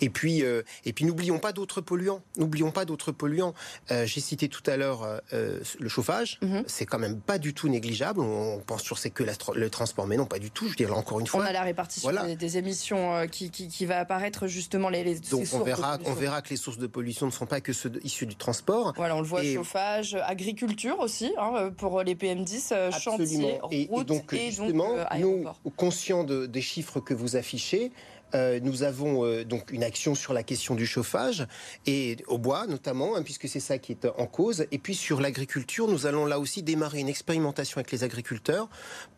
Et 0.00 0.10
puis, 0.10 0.42
euh, 0.42 0.62
et 0.84 0.92
puis 0.92 1.04
n'oublions 1.04 1.38
pas 1.38 1.52
d'autres 1.52 1.80
polluants. 1.80 2.22
N'oublions 2.36 2.72
pas 2.72 2.84
d'autres 2.84 3.12
polluants. 3.12 3.54
J'ai 3.90 4.20
cité 4.20 4.48
tout 4.48 4.62
à 4.66 4.76
l'heure 4.76 5.06
le 5.32 5.88
chauffage. 5.88 6.38
Mm-hmm. 6.42 6.64
C'est 6.66 6.86
quand 6.88 6.98
même 6.98 7.20
pas 7.20 7.38
du 7.38 7.54
tout 7.54 7.68
négligeable. 7.68 8.20
On 8.20 8.60
pense 8.66 8.82
sur 8.82 8.98
c'est 8.98 9.10
que 9.10 9.24
le 9.54 9.70
transport, 9.70 10.06
mais 10.06 10.16
non, 10.16 10.26
pas 10.26 10.38
du 10.38 10.50
tout. 10.50 10.68
Je 10.68 10.76
dirais 10.76 10.92
encore 10.92 11.20
une 11.20 11.26
fois. 11.26 11.40
On 11.40 11.46
a 11.46 11.52
la 11.52 11.62
répartition 11.62 12.10
des, 12.34 12.58
émissions 12.58 13.14
euh, 13.14 13.26
qui, 13.26 13.50
qui, 13.50 13.86
va 13.86 13.98
apparaître 13.98 14.46
justement 14.46 14.88
les. 14.88 15.04
les 15.04 15.18
Donc 15.20 15.46
on 15.52 15.60
verra, 15.60 15.98
on 16.04 16.14
verra 16.14 16.42
que 16.42 16.50
les 16.50 16.56
sources 16.56 16.78
de 16.78 16.86
pollution 16.86 17.26
ne 17.26 17.30
sont 17.30 17.46
pas 17.46 17.60
que 17.60 17.72
ceux 17.72 17.92
issus 18.02 18.26
du 18.26 18.36
transport. 18.36 18.92
Voilà, 18.96 19.16
on 19.16 19.20
le 19.20 19.26
voit, 19.26 19.42
chauffage, 19.44 20.16
agriculture 20.26 20.98
aussi 21.00 21.32
hein, 21.38 21.70
pour 21.76 22.02
les 22.02 22.14
PM10, 22.14 22.68
euh, 22.72 22.90
chantier, 22.90 23.58
et, 23.70 23.88
route, 23.90 24.02
et 24.02 24.04
donc 24.04 24.34
justement, 24.34 24.94
nous 25.18 25.44
conscients 25.76 26.24
de, 26.24 26.46
des 26.46 26.62
chiffres 26.62 27.00
que 27.00 27.14
vous 27.14 27.36
affichez. 27.36 27.92
Euh, 28.34 28.60
nous 28.62 28.82
avons 28.82 29.24
euh, 29.24 29.44
donc 29.44 29.70
une 29.72 29.82
action 29.82 30.14
sur 30.14 30.32
la 30.32 30.42
question 30.42 30.74
du 30.74 30.86
chauffage 30.86 31.46
et 31.86 32.16
au 32.26 32.38
bois 32.38 32.66
notamment, 32.66 33.16
hein, 33.16 33.22
puisque 33.22 33.48
c'est 33.48 33.60
ça 33.60 33.78
qui 33.78 33.92
est 33.92 34.06
en 34.16 34.26
cause. 34.26 34.66
Et 34.70 34.78
puis 34.78 34.94
sur 34.94 35.20
l'agriculture, 35.20 35.88
nous 35.88 36.06
allons 36.06 36.26
là 36.26 36.38
aussi 36.38 36.62
démarrer 36.62 37.00
une 37.00 37.08
expérimentation 37.08 37.78
avec 37.78 37.90
les 37.90 38.04
agriculteurs 38.04 38.68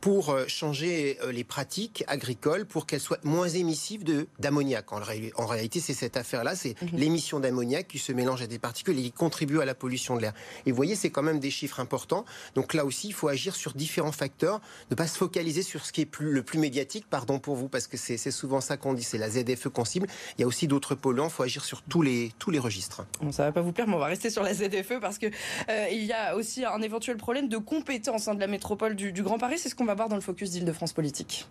pour 0.00 0.30
euh, 0.30 0.44
changer 0.46 1.18
les 1.32 1.44
pratiques 1.44 2.04
agricoles 2.06 2.66
pour 2.66 2.86
qu'elles 2.86 3.00
soient 3.00 3.18
moins 3.24 3.48
émissives 3.48 4.04
d'ammoniac. 4.38 4.92
En, 4.92 5.00
en, 5.36 5.46
réalité, 5.46 5.80
c'est 5.80 5.94
cette 5.94 6.16
affaire-là, 6.16 6.54
c'est 6.54 6.80
mhm. 6.80 6.98
l'émission 6.98 7.40
d'ammoniac 7.40 7.88
qui 7.88 7.98
se 7.98 8.12
mélange 8.12 8.42
à 8.42 8.46
des 8.46 8.58
particules 8.58 8.98
et 8.98 9.02
qui 9.02 9.12
contribue 9.12 9.60
à 9.60 9.64
la 9.64 9.74
pollution 9.74 10.16
de 10.16 10.22
l'air. 10.22 10.32
Et 10.66 10.70
vous 10.70 10.76
voyez, 10.76 10.94
c'est 10.94 11.10
quand 11.10 11.22
même 11.22 11.40
des 11.40 11.50
chiffres 11.50 11.80
importants. 11.80 12.24
Donc 12.54 12.74
là 12.74 12.84
aussi, 12.84 13.08
il 13.08 13.14
faut 13.14 13.28
agir 13.28 13.54
sur 13.54 13.74
différents 13.74 14.12
facteurs, 14.12 14.60
ne 14.90 14.96
pas 14.96 15.06
se 15.06 15.18
focaliser 15.18 15.62
sur 15.62 15.84
ce 15.84 15.92
qui 15.92 16.02
est 16.02 16.06
plus, 16.06 16.32
le 16.32 16.42
plus 16.42 16.58
médiatique, 16.58 17.06
pardon 17.08 17.38
pour 17.38 17.56
vous, 17.56 17.68
parce 17.68 17.86
que 17.86 17.96
c'est 17.96 18.30
souvent 18.30 18.60
ça 18.60 18.76
qu'on 18.76 18.94
dit 18.94 18.99
c'est 19.02 19.18
la 19.18 19.30
ZFE 19.30 19.68
qu'on 19.68 19.84
cible. 19.84 20.06
Il 20.38 20.42
y 20.42 20.44
a 20.44 20.46
aussi 20.46 20.66
d'autres 20.66 20.94
polluants, 20.94 21.28
il 21.28 21.30
faut 21.30 21.42
agir 21.42 21.64
sur 21.64 21.82
tous 21.82 22.02
les, 22.02 22.32
tous 22.38 22.50
les 22.50 22.58
registres. 22.58 23.06
Bon, 23.20 23.32
ça 23.32 23.44
va 23.44 23.52
pas 23.52 23.60
vous 23.60 23.72
plaire, 23.72 23.86
mais 23.86 23.94
on 23.94 23.98
va 23.98 24.06
rester 24.06 24.30
sur 24.30 24.42
la 24.42 24.54
ZFE 24.54 25.00
parce 25.00 25.18
qu'il 25.18 25.32
euh, 25.68 25.86
il 25.90 26.04
y 26.04 26.12
a 26.12 26.36
aussi 26.36 26.64
un 26.64 26.82
éventuel 26.82 27.16
problème 27.16 27.48
de 27.48 27.56
compétence 27.56 28.28
hein, 28.28 28.34
de 28.34 28.40
la 28.40 28.46
métropole 28.46 28.94
du, 28.94 29.12
du 29.12 29.22
Grand 29.22 29.38
Paris. 29.38 29.58
C'est 29.58 29.68
ce 29.68 29.74
qu'on 29.74 29.84
va 29.84 29.94
voir 29.94 30.08
dans 30.08 30.16
le 30.16 30.22
focus 30.22 30.50
d'Île-de-France 30.50 30.92
politique. 30.92 31.46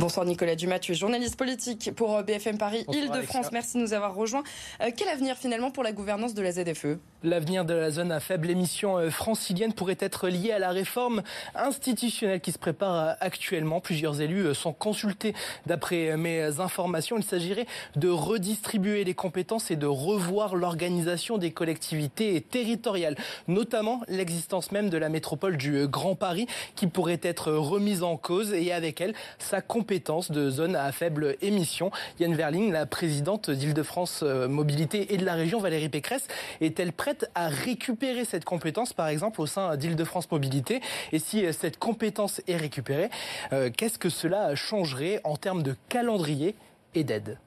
Bonsoir 0.00 0.24
Nicolas 0.24 0.56
Dumas, 0.56 0.78
tu 0.78 0.92
es 0.92 0.94
journaliste 0.94 1.36
politique 1.36 1.90
pour 1.94 2.16
euh, 2.16 2.22
BFM 2.22 2.56
Paris, 2.56 2.86
Île-de-France. 2.90 3.52
Merci 3.52 3.76
de 3.76 3.82
nous 3.82 3.92
avoir 3.92 4.14
rejoints. 4.14 4.42
Euh, 4.80 4.88
quel 4.96 5.08
avenir 5.08 5.36
finalement 5.36 5.70
pour 5.70 5.82
la 5.82 5.92
gouvernance 5.92 6.32
de 6.32 6.40
la 6.40 6.52
ZFE 6.52 6.96
L'avenir 7.22 7.66
de 7.66 7.74
la 7.74 7.90
zone 7.90 8.10
à 8.10 8.18
faible 8.18 8.48
émission 8.48 8.96
euh, 8.96 9.10
francilienne 9.10 9.74
pourrait 9.74 9.98
être 10.00 10.28
lié 10.28 10.52
à 10.52 10.58
la 10.58 10.70
réforme 10.70 11.22
institutionnelle 11.54 12.40
qui 12.40 12.50
se 12.50 12.58
prépare 12.58 13.16
actuellement. 13.20 13.82
Plusieurs 13.82 14.22
élus 14.22 14.54
sont 14.54 14.72
consultés 14.72 15.34
d'après 15.66 16.16
mes 16.16 16.60
informations. 16.60 17.18
Il 17.18 17.24
s'agirait 17.24 17.66
de 17.96 18.08
redistribuer 18.08 19.04
les 19.04 19.12
compétences 19.12 19.70
et 19.70 19.76
de 19.76 19.86
revoir 19.86 20.56
l'organisation 20.56 21.36
des 21.36 21.50
collectivités 21.50 22.40
territoriales, 22.40 23.16
notamment 23.48 24.00
l'existence 24.08 24.72
même 24.72 24.88
de 24.88 24.96
la 24.96 25.10
métropole 25.10 25.58
du 25.58 25.86
Grand 25.88 26.14
Paris 26.14 26.46
qui 26.74 26.86
pourrait 26.86 27.20
être 27.22 27.52
remise 27.52 28.02
en 28.02 28.16
cause 28.16 28.54
et 28.54 28.72
avec 28.72 29.02
elle 29.02 29.12
sa 29.38 29.60
de 29.90 30.50
zone 30.50 30.76
à 30.76 30.92
faible 30.92 31.36
émission. 31.42 31.90
Yann 32.20 32.32
Verling, 32.32 32.70
la 32.70 32.86
présidente 32.86 33.50
d'Île-de-France 33.50 34.20
euh, 34.22 34.46
Mobilité 34.46 35.12
et 35.12 35.16
de 35.16 35.24
la 35.24 35.34
région, 35.34 35.58
Valérie 35.58 35.88
Pécresse, 35.88 36.28
est-elle 36.60 36.92
prête 36.92 37.28
à 37.34 37.48
récupérer 37.48 38.24
cette 38.24 38.44
compétence, 38.44 38.92
par 38.92 39.08
exemple, 39.08 39.40
au 39.40 39.46
sein 39.46 39.76
d'Île-de-France 39.76 40.30
Mobilité? 40.30 40.80
Et 41.10 41.18
si 41.18 41.44
euh, 41.44 41.52
cette 41.52 41.78
compétence 41.78 42.40
est 42.46 42.56
récupérée, 42.56 43.10
euh, 43.52 43.68
qu'est-ce 43.76 43.98
que 43.98 44.10
cela 44.10 44.54
changerait 44.54 45.20
en 45.24 45.36
termes 45.36 45.64
de 45.64 45.74
calendrier 45.88 46.54
et 46.94 47.02
d'aide? 47.02 47.38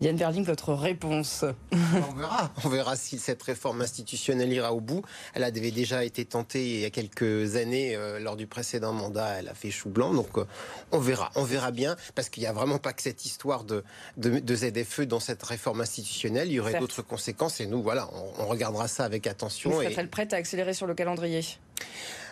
Yann 0.00 0.16
Verling, 0.16 0.44
votre 0.44 0.72
réponse 0.72 1.44
On 1.72 2.14
verra. 2.14 2.50
On 2.64 2.68
verra 2.70 2.96
si 2.96 3.18
cette 3.18 3.42
réforme 3.42 3.82
institutionnelle 3.82 4.50
ira 4.50 4.72
au 4.72 4.80
bout. 4.80 5.02
Elle 5.34 5.44
avait 5.44 5.70
déjà 5.70 6.04
été 6.04 6.24
tentée 6.24 6.64
il 6.64 6.80
y 6.80 6.84
a 6.86 6.90
quelques 6.90 7.56
années 7.56 7.94
euh, 7.96 8.18
lors 8.18 8.36
du 8.36 8.46
précédent 8.46 8.94
mandat. 8.94 9.40
Elle 9.40 9.48
a 9.48 9.54
fait 9.54 9.70
chou 9.70 9.90
blanc. 9.90 10.14
Donc 10.14 10.38
euh, 10.38 10.46
on 10.90 10.98
verra. 10.98 11.30
On 11.34 11.44
verra 11.44 11.70
bien 11.70 11.96
parce 12.14 12.30
qu'il 12.30 12.42
n'y 12.42 12.46
a 12.46 12.52
vraiment 12.52 12.78
pas 12.78 12.94
que 12.94 13.02
cette 13.02 13.26
histoire 13.26 13.64
de, 13.64 13.84
de, 14.16 14.54
ZFE 14.54 15.02
dans 15.02 15.20
cette 15.20 15.42
réforme 15.42 15.82
institutionnelle. 15.82 16.48
Il 16.48 16.54
y 16.54 16.60
aurait 16.60 16.78
d'autres 16.78 17.02
conséquences 17.02 17.60
et 17.60 17.66
nous, 17.66 17.82
voilà, 17.82 18.08
on, 18.38 18.46
regardera 18.46 18.88
ça 18.88 19.04
avec 19.04 19.26
attention. 19.26 19.70
Vous 19.70 19.82
serez-elle 19.82 20.08
prête 20.08 20.32
à 20.32 20.36
accélérer 20.36 20.72
sur 20.72 20.86
le 20.86 20.94
calendrier? 20.94 21.44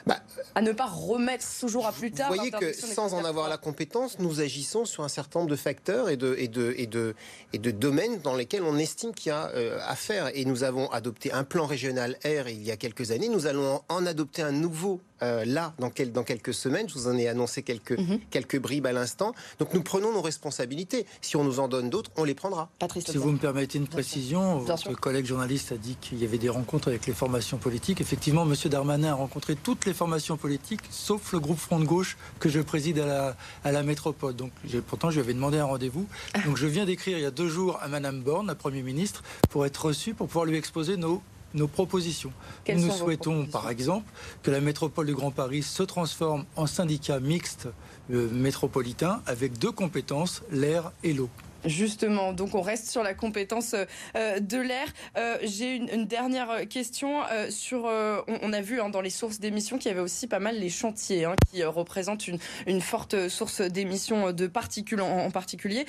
Bah, 0.06 0.20
à 0.54 0.62
ne 0.62 0.72
pas 0.72 0.86
remettre 0.86 1.44
toujours 1.60 1.86
à 1.86 1.92
plus 1.92 2.10
tard. 2.10 2.28
Vous 2.28 2.36
voyez 2.36 2.50
que 2.50 2.72
sans 2.72 3.14
en 3.14 3.24
avoir 3.24 3.48
la 3.48 3.58
compétence, 3.58 4.18
nous 4.18 4.40
agissons 4.40 4.84
sur 4.84 5.04
un 5.04 5.08
certain 5.08 5.40
nombre 5.40 5.50
de 5.50 5.56
facteurs 5.56 6.08
et 6.08 6.16
de, 6.16 6.34
et 6.38 6.48
de, 6.48 6.74
et 6.76 6.86
de, 6.86 7.14
et 7.52 7.58
de 7.58 7.70
domaines 7.70 8.20
dans 8.20 8.34
lesquels 8.34 8.62
on 8.62 8.78
estime 8.78 9.14
qu'il 9.14 9.30
y 9.30 9.32
a 9.32 9.48
euh, 9.54 9.78
à 9.86 9.96
faire. 9.96 10.30
Et 10.34 10.44
nous 10.44 10.64
avons 10.64 10.90
adopté 10.90 11.32
un 11.32 11.44
plan 11.44 11.66
régional 11.66 12.16
R 12.24 12.48
il 12.48 12.62
y 12.62 12.70
a 12.70 12.76
quelques 12.76 13.10
années. 13.10 13.28
Nous 13.28 13.46
allons 13.46 13.82
en 13.88 14.06
adopter 14.06 14.42
un 14.42 14.52
nouveau 14.52 15.00
euh, 15.22 15.44
là 15.44 15.74
dans, 15.78 15.90
dans, 16.12 16.22
quelques 16.22 16.54
semaines. 16.54 16.88
Je 16.88 16.94
vous 16.94 17.08
en 17.08 17.16
ai 17.16 17.28
annoncé 17.28 17.62
quelques, 17.62 17.98
mhm. 17.98 18.20
quelques 18.30 18.58
bribes 18.58 18.86
à 18.86 18.92
l'instant. 18.92 19.34
Donc 19.58 19.74
nous 19.74 19.82
prenons 19.82 20.12
nos 20.12 20.22
responsabilités. 20.22 21.06
Si 21.20 21.36
on 21.36 21.44
nous 21.44 21.60
en 21.60 21.68
donne 21.68 21.90
d'autres, 21.90 22.10
on 22.16 22.24
les 22.24 22.34
prendra. 22.34 22.70
si 22.98 23.16
vous 23.18 23.32
me 23.32 23.38
permettez 23.38 23.78
une 23.78 23.88
précision, 23.88 24.58
votre 24.58 24.92
collègue 24.94 25.26
journaliste 25.26 25.72
a 25.72 25.76
dit 25.76 25.96
qu'il 26.00 26.18
y 26.18 26.24
avait 26.24 26.38
des 26.38 26.48
rencontres 26.48 26.88
avec 26.88 27.06
les 27.06 27.12
formations 27.12 27.58
politiques. 27.58 28.00
Effectivement, 28.00 28.42
M. 28.42 28.54
Darmanin 28.70 29.10
a 29.10 29.14
rencontré 29.14 29.56
toutes 29.56 29.86
les 29.86 29.94
formations 29.94 30.36
politiques, 30.36 30.82
sauf 30.90 31.32
le 31.32 31.40
groupe 31.40 31.58
Front 31.58 31.80
de 31.80 31.84
Gauche 31.84 32.16
que 32.38 32.48
je 32.48 32.60
préside 32.60 32.98
à 33.00 33.06
la, 33.06 33.36
à 33.64 33.72
la 33.72 33.82
métropole. 33.82 34.34
Donc 34.34 34.52
pourtant, 34.86 35.10
je 35.10 35.16
lui 35.16 35.22
avais 35.22 35.34
demandé 35.34 35.58
un 35.58 35.64
rendez-vous. 35.64 36.06
Donc 36.44 36.56
je 36.56 36.66
viens 36.66 36.84
d'écrire 36.84 37.18
il 37.18 37.22
y 37.22 37.26
a 37.26 37.30
deux 37.30 37.48
jours 37.48 37.78
à 37.82 37.88
Mme 37.88 38.22
Borne, 38.22 38.46
la 38.46 38.54
Premier 38.54 38.82
ministre, 38.82 39.22
pour 39.50 39.66
être 39.66 39.86
reçu, 39.86 40.14
pour 40.14 40.26
pouvoir 40.26 40.44
lui 40.44 40.56
exposer 40.56 40.96
nos 40.96 41.22
nos 41.54 41.68
propositions. 41.68 42.32
Nous 42.68 42.90
souhaitons, 42.90 43.46
par 43.46 43.70
exemple, 43.70 44.10
que 44.42 44.50
la 44.50 44.60
métropole 44.60 45.06
du 45.06 45.14
Grand 45.14 45.30
Paris 45.30 45.62
se 45.62 45.82
transforme 45.82 46.44
en 46.56 46.66
syndicat 46.66 47.20
mixte 47.20 47.68
euh, 48.10 48.28
métropolitain 48.30 49.22
avec 49.26 49.58
deux 49.58 49.72
compétences, 49.72 50.42
l'air 50.50 50.92
et 51.02 51.12
l'eau. 51.12 51.28
Justement, 51.64 52.32
donc 52.32 52.54
on 52.54 52.60
reste 52.60 52.88
sur 52.88 53.02
la 53.02 53.14
compétence 53.14 53.74
euh, 54.16 54.40
de 54.40 54.58
l'air. 54.58 54.86
Euh, 55.16 55.38
j'ai 55.42 55.74
une, 55.74 56.06
dernière 56.06 56.68
question 56.68 57.22
sur. 57.50 57.84
on, 57.84 58.52
a 58.52 58.60
vu 58.60 58.80
hein, 58.80 58.88
dans 58.88 59.00
les 59.00 59.10
sources 59.10 59.40
d'émissions 59.40 59.76
qu'il 59.78 59.88
y 59.88 59.92
avait 59.92 60.00
aussi 60.00 60.26
pas 60.26 60.38
mal 60.38 60.58
les 60.58 60.70
chantiers 60.70 61.24
hein, 61.24 61.34
qui 61.50 61.64
représentent 61.64 62.28
une, 62.28 62.80
forte 62.80 63.28
source 63.28 63.60
d'émissions 63.60 64.32
de 64.32 64.46
particules 64.46 65.00
en, 65.00 65.30
particulier. 65.30 65.84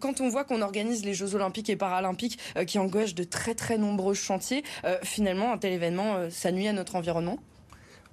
quand 0.00 0.20
on 0.20 0.28
voit 0.28 0.44
qu'on 0.44 0.60
organise 0.60 1.04
les 1.04 1.14
Jeux 1.14 1.34
Olympiques 1.34 1.70
et 1.70 1.76
Paralympiques 1.76 2.38
qui 2.66 2.78
engagent 2.78 3.14
de 3.14 3.24
très 3.24 3.54
très 3.54 3.78
nombreux 3.78 4.14
chantiers, 4.14 4.64
finalement 5.02 5.52
un 5.52 5.58
tel 5.58 5.72
événement, 5.72 6.28
ça 6.30 6.52
nuit 6.52 6.68
à 6.68 6.72
notre 6.72 6.96
environnement? 6.96 7.38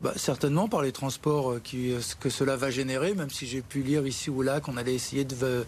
Bah, 0.01 0.13
certainement 0.15 0.67
par 0.67 0.81
les 0.81 0.91
transports 0.91 1.51
euh, 1.51 1.61
euh, 1.75 1.99
que 2.19 2.29
cela 2.31 2.55
va 2.55 2.71
générer, 2.71 3.13
même 3.13 3.29
si 3.29 3.45
j'ai 3.45 3.61
pu 3.61 3.83
lire 3.83 4.07
ici 4.07 4.31
ou 4.31 4.41
là 4.41 4.59
qu'on 4.59 4.75
allait 4.75 4.95
essayer 4.95 5.25
de, 5.25 5.63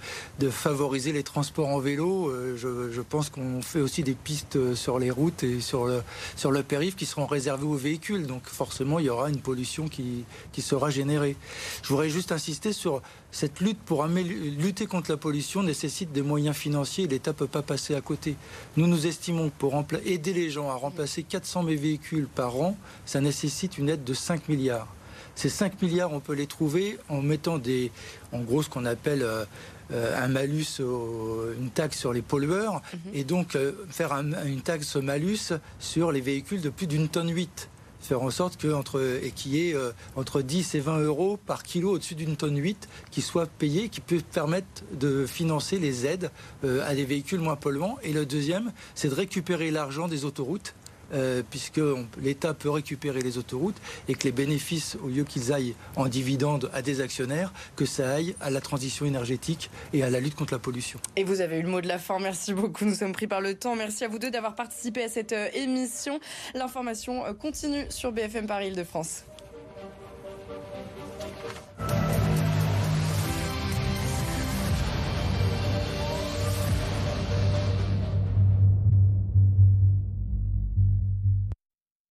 favoriser 0.49 1.11
les 1.11 1.21
transports 1.21 1.69
en 1.69 1.77
vélo. 1.77 2.29
Euh, 2.29 2.57
je, 2.57 2.91
je 2.91 3.01
pense 3.01 3.29
qu'on 3.29 3.61
fait 3.61 3.79
aussi 3.79 4.01
des 4.01 4.15
pistes 4.15 4.73
sur 4.73 4.97
les 4.97 5.11
routes 5.11 5.43
et 5.43 5.61
sur 5.61 5.85
le, 5.85 6.01
sur 6.35 6.51
le 6.51 6.63
périph' 6.63 6.95
qui 6.95 7.05
seront 7.05 7.27
réservées 7.27 7.65
aux 7.65 7.75
véhicules. 7.75 8.25
Donc 8.25 8.47
forcément, 8.47 8.97
il 8.97 9.05
y 9.05 9.09
aura 9.09 9.29
une 9.29 9.39
pollution 9.39 9.87
qui, 9.87 10.25
qui 10.51 10.63
sera 10.63 10.89
générée. 10.89 11.35
Je 11.83 11.89
voudrais 11.89 12.09
juste 12.09 12.31
insister 12.31 12.73
sur 12.73 13.03
cette 13.33 13.61
lutte 13.61 13.79
pour 13.79 14.05
lutter 14.05 14.85
contre 14.85 15.09
la 15.09 15.17
pollution 15.17 15.63
nécessite 15.63 16.11
des 16.11 16.21
moyens 16.21 16.55
financiers 16.55 17.05
et 17.05 17.07
l'État 17.07 17.31
ne 17.31 17.35
peut 17.35 17.47
pas 17.47 17.63
passer 17.63 17.95
à 17.95 18.01
côté. 18.01 18.35
Nous 18.77 18.85
nous 18.85 19.07
estimons 19.07 19.49
que 19.49 19.55
pour 19.57 19.83
aider 20.05 20.33
les 20.33 20.51
gens 20.51 20.69
à 20.69 20.75
remplacer 20.75 21.23
400 21.23 21.63
000 21.63 21.81
véhicules 21.81 22.27
par 22.27 22.55
an, 22.57 22.77
ça 23.07 23.21
nécessite 23.21 23.79
une 23.79 23.89
aide 23.89 24.03
de 24.03 24.13
5 24.13 24.47
milliards. 24.49 24.87
Ces 25.33 25.49
5 25.49 25.81
milliards, 25.81 26.13
on 26.13 26.19
peut 26.19 26.35
les 26.35 26.45
trouver 26.45 26.99
en 27.09 27.23
mettant 27.23 27.57
des, 27.57 27.91
en 28.33 28.41
gros 28.41 28.61
ce 28.61 28.69
qu'on 28.69 28.85
appelle 28.85 29.23
euh, 29.23 29.45
euh, 29.91 30.23
un 30.23 30.27
malus, 30.27 30.79
une 30.79 31.71
taxe 31.71 31.97
sur 31.97 32.13
les 32.13 32.21
pollueurs, 32.21 32.83
mhm. 32.93 32.99
et 33.15 33.23
donc 33.23 33.55
euh, 33.55 33.71
faire 33.89 34.13
une 34.13 34.61
taxe 34.61 34.95
malus 34.95 35.53
sur 35.79 36.11
les 36.11 36.21
véhicules 36.21 36.61
de 36.61 36.69
plus 36.69 36.85
d'une 36.85 37.09
tonne 37.09 37.33
8 37.33 37.69
faire 38.05 38.21
en 38.21 38.29
sorte 38.29 38.57
et 38.63 39.31
qu'il 39.31 39.55
y 39.55 39.69
ait 39.69 39.75
euh, 39.75 39.91
entre 40.15 40.41
10 40.41 40.75
et 40.75 40.79
20 40.79 40.99
euros 40.99 41.37
par 41.37 41.63
kilo 41.63 41.91
au-dessus 41.91 42.15
d'une 42.15 42.35
tonne 42.35 42.57
8 42.57 42.87
qui 43.11 43.21
soit 43.21 43.47
payé, 43.47 43.89
qui 43.89 44.01
peut 44.01 44.21
permettre 44.31 44.83
de 44.93 45.25
financer 45.25 45.79
les 45.79 46.05
aides 46.05 46.31
euh, 46.63 46.87
à 46.87 46.95
des 46.95 47.05
véhicules 47.05 47.39
moins 47.39 47.55
polluants. 47.55 47.97
Et 48.03 48.13
le 48.13 48.25
deuxième, 48.25 48.71
c'est 48.95 49.09
de 49.09 49.15
récupérer 49.15 49.71
l'argent 49.71 50.07
des 50.07 50.25
autoroutes 50.25 50.73
euh, 51.13 51.43
puisque 51.49 51.81
l'État 52.21 52.53
peut 52.53 52.69
récupérer 52.69 53.21
les 53.21 53.37
autoroutes 53.37 53.75
et 54.07 54.15
que 54.15 54.23
les 54.23 54.31
bénéfices, 54.31 54.97
au 55.03 55.07
lieu 55.07 55.23
qu'ils 55.23 55.53
aillent 55.53 55.75
en 55.95 56.07
dividendes 56.07 56.69
à 56.73 56.81
des 56.81 57.01
actionnaires, 57.01 57.53
que 57.75 57.85
ça 57.85 58.11
aille 58.11 58.35
à 58.41 58.49
la 58.49 58.61
transition 58.61 59.05
énergétique 59.05 59.69
et 59.93 60.03
à 60.03 60.09
la 60.09 60.19
lutte 60.19 60.35
contre 60.35 60.53
la 60.53 60.59
pollution. 60.59 60.99
Et 61.15 61.23
vous 61.23 61.41
avez 61.41 61.59
eu 61.59 61.61
le 61.61 61.69
mot 61.69 61.81
de 61.81 61.87
la 61.87 61.99
fin. 61.99 62.19
Merci 62.19 62.53
beaucoup. 62.53 62.85
Nous 62.85 62.95
sommes 62.95 63.13
pris 63.13 63.27
par 63.27 63.41
le 63.41 63.55
temps. 63.55 63.75
Merci 63.75 64.03
à 64.03 64.07
vous 64.07 64.19
deux 64.19 64.31
d'avoir 64.31 64.55
participé 64.55 65.03
à 65.03 65.09
cette 65.09 65.33
euh, 65.33 65.49
émission. 65.53 66.19
L'information 66.53 67.25
euh, 67.25 67.33
continue 67.33 67.85
sur 67.89 68.11
BFM 68.11 68.47
Paris 68.47 68.67
Île-de-France. 68.67 69.23